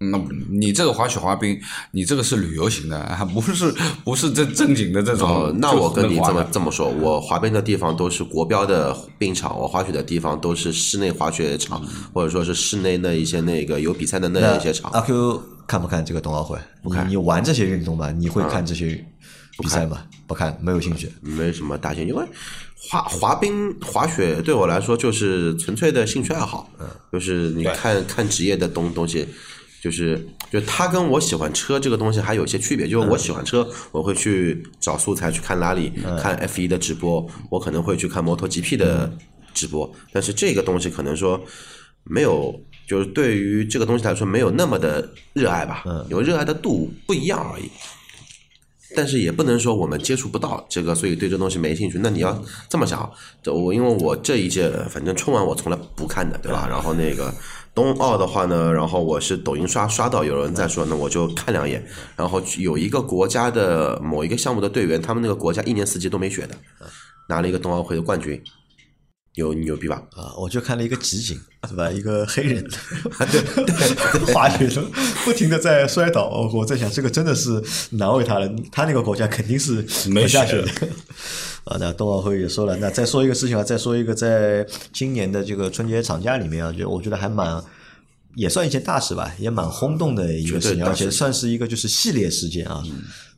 [0.02, 3.70] 那你这个滑雪滑冰，你这个是旅游型的，还不是
[4.02, 11.84] 不是正正经的这种哦。，那我跟你这么这么说，我滑冰的地方都是国标的冰场，我滑雪的地方都是室内滑雪场，
[12.14, 14.90] 或者说是室内那一些那个有比赛的那一些场。
[14.92, 16.58] 阿 Q 看不看这个冬奥会？
[16.82, 17.06] 不看。
[17.06, 18.10] 你玩这些运动吗？
[18.10, 19.04] 你会看这些
[19.58, 20.02] 比赛吗？
[20.26, 21.12] 不看，没有兴趣。
[21.20, 22.24] 没什么大兴趣，因为
[22.88, 29.28] 滑滑冰、滑雪对我来说就是纯粹的兴趣爱好，嗯就是你看看职业的东东西，
[29.82, 39.10] 就是就他跟我喜欢车这个东西还有一些区别，就是我喜欢车，我会去找素材去看拉里、看 F 一的直播，我可能会去看摩托 GP 的
[39.54, 41.40] 直播，但是这个东西可能说
[42.04, 42.54] 没有。
[42.88, 47.70] 就是对于这个东西来说，没有那么的热爱吧，有热爱的度不一样而已。
[48.96, 52.00] 但是也不能说我们接触不到这个，所以对这东西没兴趣。
[52.02, 53.08] 那你要这么想，
[53.40, 56.66] 这我因为我这一届反正春晚我从来不看的，对吧？
[56.68, 57.32] 然后那个
[57.72, 61.84] 冬奥的话呢，然后我是抖音刷刷到有人在说，那我就看两眼。
[62.16, 66.56] 然后有一个国家的某一个项目的队员，他们那个国家一年四季都没雪的，
[67.28, 68.42] 拿了一个冬奥会的冠军，
[69.40, 70.02] 牛牛逼吧？
[70.14, 71.90] 啊，我就看了一个集锦，对吧？
[71.90, 72.62] 一个黑人，
[73.30, 74.84] 对滑雪中
[75.24, 78.48] 不停的在摔倒，我我在想，这个真的是难为他了。
[78.70, 80.88] 他那个国家肯定是没下雪雪的。
[81.64, 87.62] 啊，那冬奥会也说了，那再说一个事情啊，再说一个，在今年的这个春节长假里面啊，就我觉得还蛮。
[88.36, 92.80] 也算一件大事吧，也蛮轰动的一个事情，而且算是一个就是系列事件啊。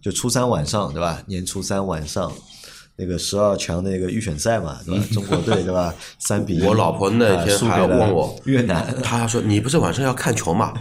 [0.02, 1.22] 就初三晚上，对吧？
[1.26, 2.30] 年初三晚上，
[2.96, 5.04] 那个十二强那个预选赛嘛，对吧？
[5.12, 5.94] 中国队对吧？
[6.18, 10.74] 三比一，我老婆那啊天还问我越南，她说：“你不是晚上要看球吗？”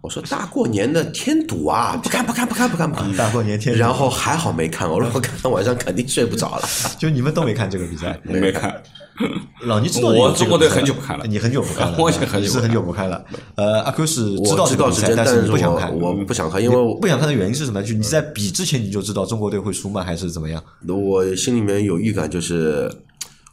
[0.00, 6.68] 我说：“大过年的添堵啊，不看不看不看不看不看。”大过年天，然后还好没看，我老婆看到晚上肯定睡不着了。
[6.98, 8.82] 就你们都没看这个比赛， 没看。
[9.66, 13.24] 老倪知道我中国队很久不看了你很久不看了， 我已经很久是很久不看了。
[13.54, 17.82] 呃，阿 Q 是知道这个比赛，知道时间，但但是你不想看，我我不想看，因为我不想看的原因是什么？
[17.82, 20.02] 就你在比之前你就知道中国队会输吗？
[20.02, 20.62] 还是怎么样？
[20.88, 22.90] 我心里面有预感，就是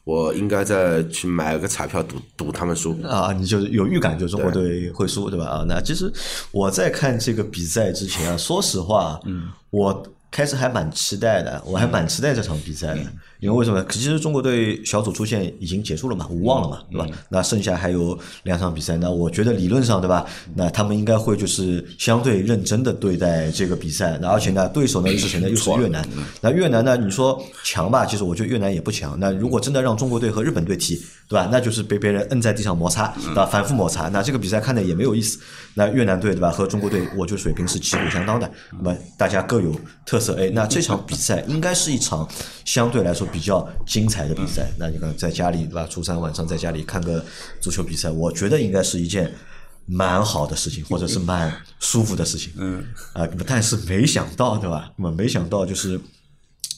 [0.04, 2.98] 我应该再去买个彩票赌赌他们输。
[3.04, 5.46] 啊，你就有预感，就中国队会输，对吧？
[5.46, 6.12] 啊，那其实
[6.52, 13.02] 我在看这个比赛之前啊，说实话，嗯，我开始还蛮期待的，我还蛮期待这场比赛的，
[13.40, 13.86] 因为为什么？
[13.90, 17.08] 其实中国队小组出线已经结束了嘛，无望了嘛，对吧？
[17.30, 20.26] 那剩下还有两场比赛，那我觉得理论上，对吧？
[20.56, 25.50] 那他们应该会就是相对认真的对待这个比赛，那而且呢，对手呢又是谁呢？
[25.50, 26.08] 又是越南。
[26.42, 28.06] 那越南呢，你说强吧？
[28.06, 29.16] 其实我觉得越南也不强。
[29.20, 30.96] 那如果真的让中国队和日本队踢，
[31.28, 31.48] 对吧？
[31.52, 33.46] 那就是被别人摁在地上摩擦，对吧？
[33.46, 35.38] 反复摩擦，那这个比赛看的也没有意思。
[35.76, 36.50] 那越南队对吧？
[36.50, 38.50] 和中国队，我觉得水平是旗鼓相当的。
[38.72, 39.76] 那么大家各有
[40.06, 42.28] 特色，哎，那这场比赛应该是一场
[42.66, 44.72] 相对来说比较精彩的比赛。
[44.80, 45.86] 那你看在家里对吧？
[45.88, 47.24] 初三晚上在家里看个
[47.62, 49.32] 足球比赛，我觉得应该是一件。
[49.90, 51.50] 蛮好的事情，或者是蛮
[51.80, 54.92] 舒服的事情，嗯啊，但是没想到，对吧？
[54.98, 55.98] 那么没想到就是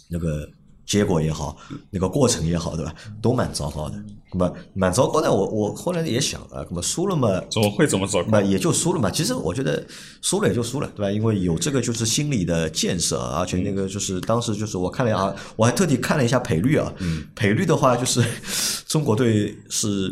[0.10, 0.48] 那个
[0.90, 1.56] 结果也好，
[1.92, 2.92] 那个过程也好，对吧？
[3.22, 3.96] 都蛮糟糕的。
[4.34, 9.10] 那么蛮糟糕的，我我后来也想啊，那么输了嘛，怎么会怎么糟那也就输了嘛。
[9.12, 9.86] 其实我觉得
[10.24, 11.12] 输了也就输了，对吧？
[11.12, 16.92] 因为有这个就是心理的建设，而且那个就是当时就是我看了啊，我还特地看了一下赔率啊，
[17.36, 18.24] 赔率的话就是
[18.90, 20.12] 中国队是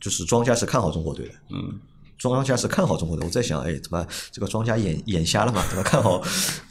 [0.00, 1.78] 就是庄家是看好中国队的，嗯。
[2.18, 5.62] 庄家是看好中国队，我在想，哎，怎么这个庄家眼眼瞎了嘛？
[5.68, 6.20] 怎么看好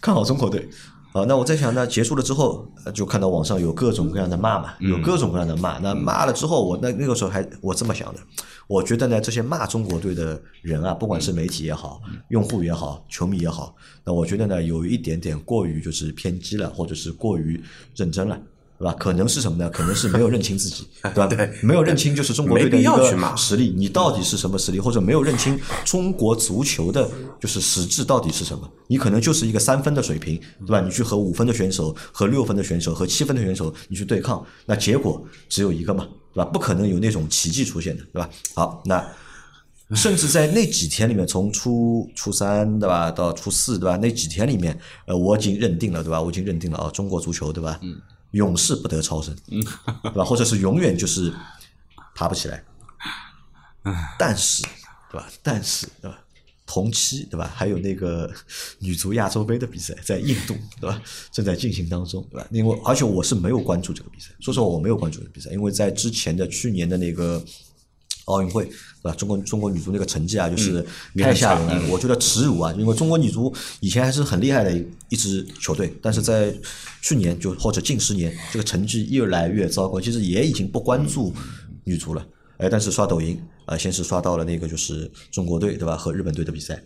[0.02, 0.68] 看好中国队？
[1.16, 5.78] 啊，那我在想，那结束了之后，呃就看到网上有各种各样的骂嘛，有各种各样的骂。
[5.78, 8.20] 那骂了之后，我那那个时候还我这么想的，
[8.68, 17.64] 我觉得呢，这些骂中国队的人啊，不管是媒体也好，用户也好，球迷也好，那我觉得呢，有一点点过于就是偏激了，或者是过于
[17.96, 18.38] 认真了。
[18.78, 18.94] 对吧？
[19.00, 19.70] 可能是什么呢？
[19.70, 21.28] 可能是没有认清自己， 对吧？
[21.28, 27.10] 对没有认清就是中国队的一个实力，你到底是什么实力，或者没有认清中国足球的
[27.40, 28.70] 就是实质到底是什么？
[28.88, 30.82] 你可能就是一个三分的水平，对吧？
[30.82, 36.50] 你去和五分的选手、和六分的选手、和七分的选手你去对抗，那结果只有一个嘛，对吧？
[36.52, 38.30] 不可能有那种奇迹出现的，对吧？
[38.54, 39.06] 好，那。
[39.94, 47.96] 甚至在那几天里面，从初初三对吧，到初四对吧，那几天里面，呃，我已经认定了对吧，我已经认定了啊，中国足球对吧，嗯，
[48.36, 49.60] 永世不得超生，嗯，
[50.04, 51.34] 对吧，或者是永远就是
[52.14, 52.64] 爬不起来。
[54.18, 54.64] 但是
[55.12, 55.28] 对吧？
[55.42, 56.20] 但是对吧？
[56.66, 57.52] 同期对吧？
[57.56, 58.32] 还有那个
[58.80, 61.02] 女足亚洲杯的比赛在印度对吧？
[61.32, 62.48] 正在进行当中对吧？
[62.52, 67.44] 因为而且我是没有关注这个比赛，说实话我没有关注这个比赛，因为在之前的去年的那个。
[68.26, 68.74] 奥运会，对
[69.04, 69.14] 吧？
[69.16, 70.84] 中国中国女足那个成绩啊，就是
[71.18, 71.90] 太吓人了。
[71.90, 76.54] 我觉得耻辱啊，因为中国女足以前还是很厉害的一一支球队，但是在
[77.02, 80.02] 去年就或者近十年，这个成绩越来越糟糕。
[80.02, 81.32] 其实也已经不关注
[81.84, 85.96] 女足了，哎，但是刷抖音啊，先是刷到了那个就是中国队，对吧？
[85.96, 86.84] 和日本队的比赛，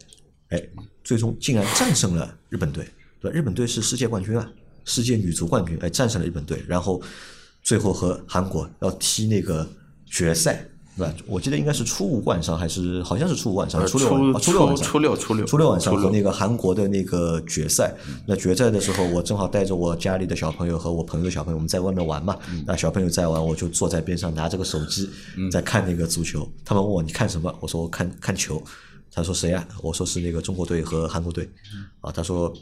[0.50, 0.62] 哎，
[1.06, 2.86] 最终竟然战胜了日本队，
[3.22, 3.38] 对吧？
[3.38, 4.52] 日本队是世界冠军啊，
[4.84, 7.02] 世界女足冠军，哎，战胜了日本队，然后
[7.64, 9.66] 最后和韩国要踢那个
[10.06, 10.66] 决赛。
[10.98, 11.14] 对吧？
[11.28, 14.08] 我记得应该是初五晚上，还是好像是初五晚上，初六
[14.40, 17.96] 初六，初六初六初六晚上和那个韩国的那个决赛。
[18.26, 22.38] 那决赛的时候，我正好带着我家里的小朋友和我朋友的小朋友，我们在外面玩嘛。
[22.66, 25.10] 那小朋友在玩，我就坐在边上拿着个手机
[25.52, 26.46] 在看那个足球。
[26.66, 27.54] 他们问我你看什么？
[27.60, 28.62] 我说我看看球。
[29.12, 29.68] 他说谁呀？
[29.82, 31.50] 我说是那个中国队和韩国队。
[32.02, 32.54] 啊，他说。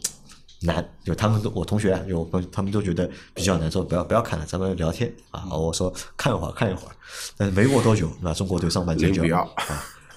[0.61, 5.45] 难，就他们都我同学啊，有他们都觉得比较难，说不要不要看了，咱们聊天啊。
[5.55, 6.91] 我说看一会儿看一会儿，
[7.37, 9.47] 但是没过多久，那中国队上半场就啊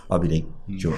[0.09, 0.45] 二比零
[0.79, 0.91] 就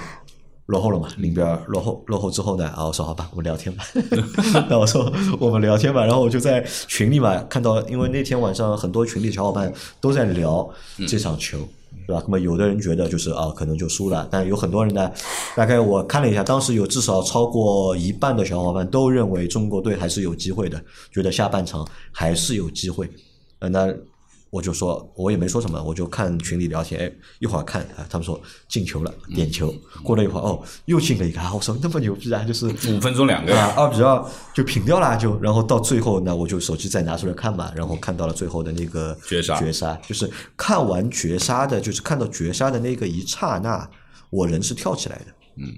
[0.67, 3.83] 落后了嘛，零比二落后落后之后呢，啊我说好吧，我们聊天吧。
[4.69, 10.67] 那我说我们聊天吧，然后我就在群里嘛看到，因为那天晚上很多群里小伙伴都在聊
[11.05, 11.67] 这场球。
[12.07, 12.21] 对吧？
[12.25, 15.11] 那么有的人觉得就是啊，可能就输了，但有很多人呢，
[15.55, 20.81] 大概我看了一下，当时有至少超过一半的小伙伴都认为中国队还是有机会的，
[21.11, 23.09] 觉得下半场还是有机会。
[23.59, 23.93] 呃，那。
[24.53, 29.73] 我就说，我也没说什么，我就看群里聊天，哎，一会儿看啊，他们说进球了，点球，
[30.03, 34.23] 过了一会儿，哦，又进了一个，我说那么牛逼啊，就是五分钟两个，啊，二比二
[34.53, 43.89] 就平掉了，就然后到最后呢，我就手机再拿出来看嘛，然后看到了最后的那个绝杀，绝杀，就是看完绝杀的，就是看到绝杀的那个一刹那，
[44.29, 45.25] 我人是跳起来的，
[45.57, 45.73] 嗯。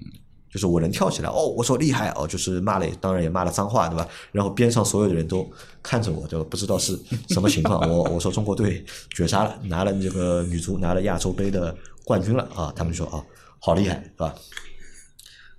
[0.56, 4.08] 就是我能跳起来哦，我说厉害哦，就是骂了，当然也骂了脏话，对吧？
[4.32, 5.46] 然后边上所有的人都
[5.82, 6.98] 看着我，就不知道是
[7.28, 7.86] 什么情况。
[7.86, 11.76] 我我说中国队绝杀了，拿了这个女足拿了亚洲杯的
[12.06, 12.72] 冠军了啊！
[12.74, 13.22] 他们说啊，
[13.58, 14.34] 好厉害，是吧？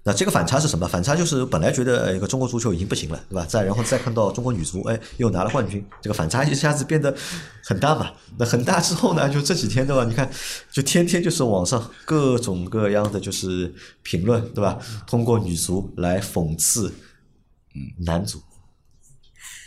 [0.08, 0.88] 那这个反差是什么？
[0.88, 3.46] 反差就是本来觉得一个中国足球已经不行了，对吧？
[3.46, 7.14] 再然后再看到中国女足，哎，又拿了冠军，这个反差一下子变得
[7.62, 8.14] 很大嘛。
[8.38, 10.06] 那很大之后呢，就这几天对吧？
[10.06, 10.32] 你看，
[10.72, 14.80] 就天天就是网上各种各样的就是评论，对吧？
[15.06, 16.88] 通过女足来讽刺，
[17.76, 18.42] 嗯，男足。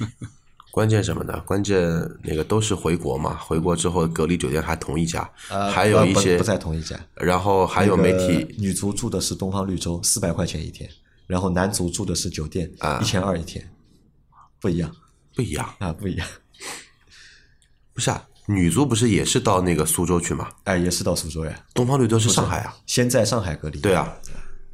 [0.71, 1.41] 关键什么呢？
[1.45, 1.83] 关键
[2.23, 5.29] 那个都是回国嘛，回国之后隔离酒店还同一家，
[5.73, 6.99] 还有一些不在同一家。
[7.15, 10.89] 然后还有媒体，女足住的是东方绿洲，四百块钱一天，
[11.27, 13.69] 然后男足住的是酒店，一千二一天，
[14.61, 14.95] 不一样，
[15.35, 16.29] 不一样啊，不一样。
[17.93, 20.49] 不是啊，女足不是也是到那个苏州去吗？
[20.65, 21.65] 哎，也是到苏州呀。
[21.75, 23.81] 东方绿洲是上海啊，先在上海隔离。
[23.81, 24.17] 对啊。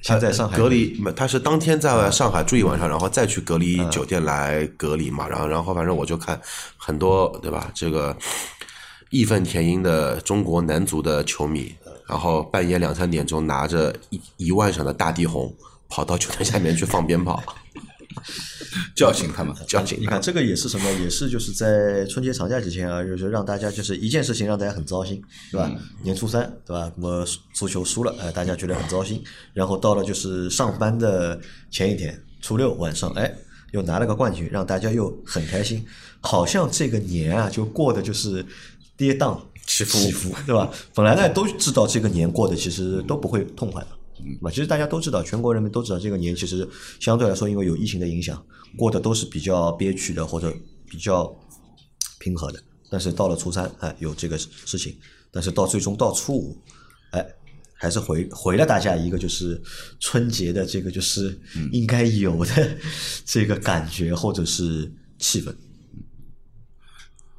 [0.05, 5.27] 他在上海隔离，他是当天在上海住一晚上，然后再去隔离酒店来隔离嘛。
[5.29, 6.41] 然后，然后反正我就看
[6.77, 7.71] 很多，对吧？
[7.75, 8.17] 这个
[9.11, 11.75] 义愤填膺的中国男足的球迷，
[12.09, 15.53] 然后半夜两三点钟拿着一一万响的大地红，
[15.89, 17.43] 跑到酒店下面去放鞭炮。
[18.95, 19.99] 叫醒他们，叫醒。
[20.01, 20.91] 你看这个也是什么？
[21.01, 25.71] 也是就是在春节长假之前啊，就是让大家就是一件事情让大家很糟心，对吧？
[26.03, 26.91] 年初三，对吧？
[26.97, 29.23] 那么足球输了，哎，大家觉得很糟心。
[29.53, 31.39] 然后到了就是上班的
[31.71, 33.33] 前一天，初六晚上，哎，
[33.73, 35.85] 又拿了个冠军，让大家又很开心。
[36.21, 38.45] 好像这个年啊，就过的就是
[38.97, 40.71] 跌宕起伏，起伏，对吧？
[40.95, 43.89] 本来呢都知道这个年过的其实都不会痛快的。
[44.21, 44.51] 嗯，吧？
[44.51, 46.69] 其实大家都知道，全国人民都知道，这个年其实
[47.01, 48.45] 相对来说，因为有疫情的影响，
[48.77, 50.55] 过得都是比较憋屈的，或者
[50.89, 51.35] 比较
[52.19, 52.63] 平和的。
[52.91, 54.97] 但是到了初三，哎，有这个事情，
[55.31, 56.57] 但是到最终到初五，
[57.11, 57.27] 哎，
[57.75, 59.61] 还是回回了大家一个就是
[60.01, 61.39] 春节的这个就是
[61.73, 62.79] 应该有的
[63.25, 65.55] 这个感觉或者是气氛。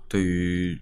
[0.07, 0.79] 对于。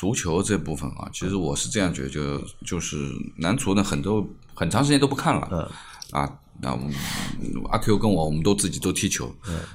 [0.00, 2.96] 足球这部分啊，其实我是这样觉得，就就是
[3.36, 4.24] 男足呢，很多
[4.58, 5.70] 很长时间都不看了，
[6.10, 6.28] 啊，
[6.60, 6.92] 那我们
[7.70, 9.32] 阿 Q 跟我，我们都自己都踢球，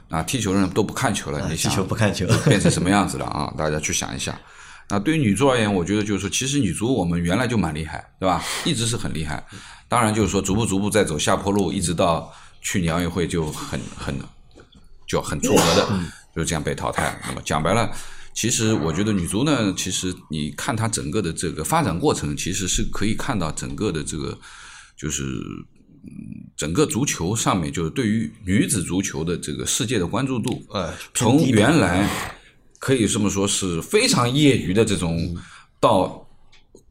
[0.09, 3.53] 啊，踢球的人都不看球了，你踢想球不看球，变成什么样子了啊？
[3.57, 4.37] 大家去想一下。
[4.89, 8.43] 那对于女足而言，我觉得就是说，其实女足我们原来就蛮厉害，对吧？
[8.65, 9.41] 一直是很厉害。
[9.87, 12.29] 当然就是说，逐步逐步在走下坡路，一直到
[12.61, 14.13] 去年奥运会就很很
[15.07, 15.87] 就很出格的，
[16.35, 17.17] 就是这样被淘汰。
[17.25, 17.89] 那么讲白了，
[18.33, 24.37] 其实我觉得女足呢，其实你看它整个的这个发展过程，其实是可以看到整个的这个
[24.95, 25.23] 就是。
[25.23, 32.07] 嗯整个足球上面，就是对于女子足球的这个世界的关注度，呃，从原来
[32.77, 35.35] 可以这么说是非常业余的这种，
[35.79, 36.25] 到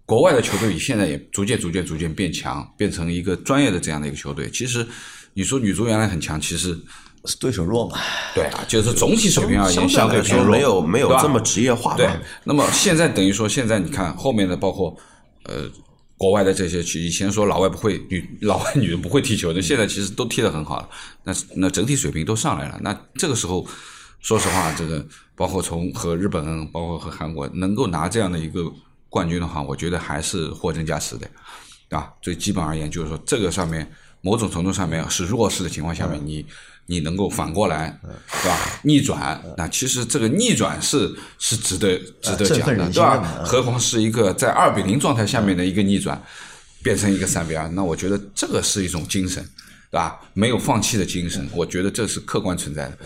[0.05, 4.51] 国外的球队，现在也逐渐逐渐逐渐变强，变成一个专业的这样的一个球队。
[4.51, 4.85] 其实
[5.33, 6.77] 你说女足原来很强，其实
[7.27, 7.99] 是对手弱嘛？
[8.35, 12.09] 对啊，就是总体水平而言相对来说没有没有这么职业化对？，
[12.45, 14.95] 那么现在等于说，现在你看后面的包括
[15.45, 15.71] 呃
[16.23, 20.89] 国外的这些，以前说老外不会女 老外女人不会踢球的，现在其实都踢得很好了。
[21.25, 22.79] 那那整体水平都上来了。
[22.81, 23.67] 那这个时候，
[24.21, 25.05] 说实话，这个
[25.35, 28.73] 包括从和日本，包括和韩国能够拿这样的一个
[29.09, 31.29] 冠军的话，我觉得还是货真价实的，
[31.91, 32.09] 啊？
[32.23, 33.91] 最基本而言，就是说这个上面
[34.23, 36.45] 某种程度上面是弱势的情况下面，你
[36.87, 38.01] 你能够反过来，
[38.43, 38.81] 对吧？
[38.85, 43.39] 逆转，那其实这个逆转是是值得值得讲的，对吧？
[43.39, 46.21] 嗯何况是一个在二比零状态下面的一个逆转，
[46.83, 49.43] 变成一个三比二，那我觉得这个是一种精神，
[49.91, 50.21] 对吧？
[50.35, 52.99] 没有放弃的精神，我觉得这是客观存在的，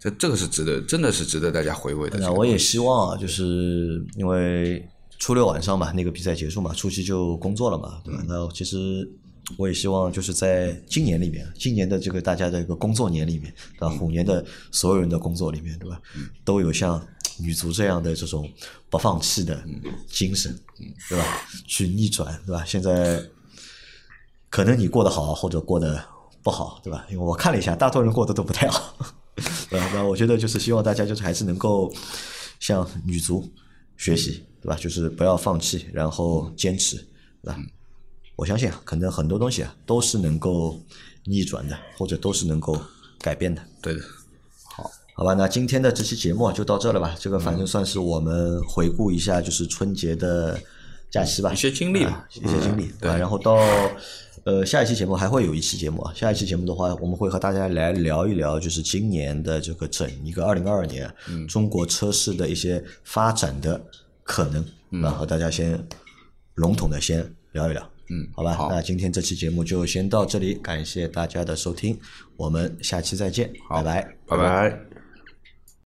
[0.00, 2.18] 这这个是值得，真的是值得大家回味的。
[2.18, 4.86] 那我也希望啊，就是因为
[5.18, 8.22] 初六晚上嘛，那个比赛结束嘛，初七就工作了嘛，对吧？
[8.26, 9.08] 那其实
[9.56, 13.88] 我也希望就是在今年里面，今年的这个大家的一个工作年里面，对吧？
[13.88, 16.00] 虎年的所有人的工作里面，对吧？
[16.44, 17.04] 都有像
[17.38, 18.50] 女足这样的这种
[18.88, 19.62] 不放弃的
[20.08, 20.58] 精神，
[21.08, 21.24] 对吧？
[21.66, 22.64] 去逆转，对吧？
[22.64, 23.22] 现在
[24.48, 26.02] 可能你过得好或者过得
[26.42, 27.06] 不好，对吧？
[27.10, 28.96] 因为我看了一下，大多人过得都不太好。
[29.68, 29.90] 对吧？
[29.92, 31.92] 那我觉得就是希望大家就是还是能够
[32.60, 33.50] 向女足
[33.96, 34.76] 学习，对吧？
[34.76, 36.96] 就是不要放弃，然后坚持，
[37.42, 37.58] 对吧？
[38.36, 40.80] 我相信啊，可能很多东西啊都是能够
[41.24, 42.76] 逆转的，或者都是能够
[43.20, 43.62] 改变的。
[43.80, 44.00] 对的，
[44.64, 47.14] 好好吧，那今天的这期节目啊就到这了吧？
[47.18, 50.60] 这个反正算是我们回顾一下，就是春节的
[51.10, 53.16] 假期吧，一些经历吧啊一些经历，对吧？
[53.16, 53.56] 然后到
[54.42, 61.08] 呃下一期节目还会有一期节目啊，下一期节目的话，我们会和大家来聊一聊，就是今年的这个整一个二零二二年
[61.46, 63.80] 中国车市的一些发展的
[64.24, 65.86] 可能，那和大家先
[66.56, 67.93] 笼统的先聊一聊。
[68.10, 71.98] 嗯，好吧，好那今天这期节目就先到这里，感谢大家的收听，
[72.36, 74.02] 我们下期再见，拜拜。
[74.26, 74.93] 拜拜拜。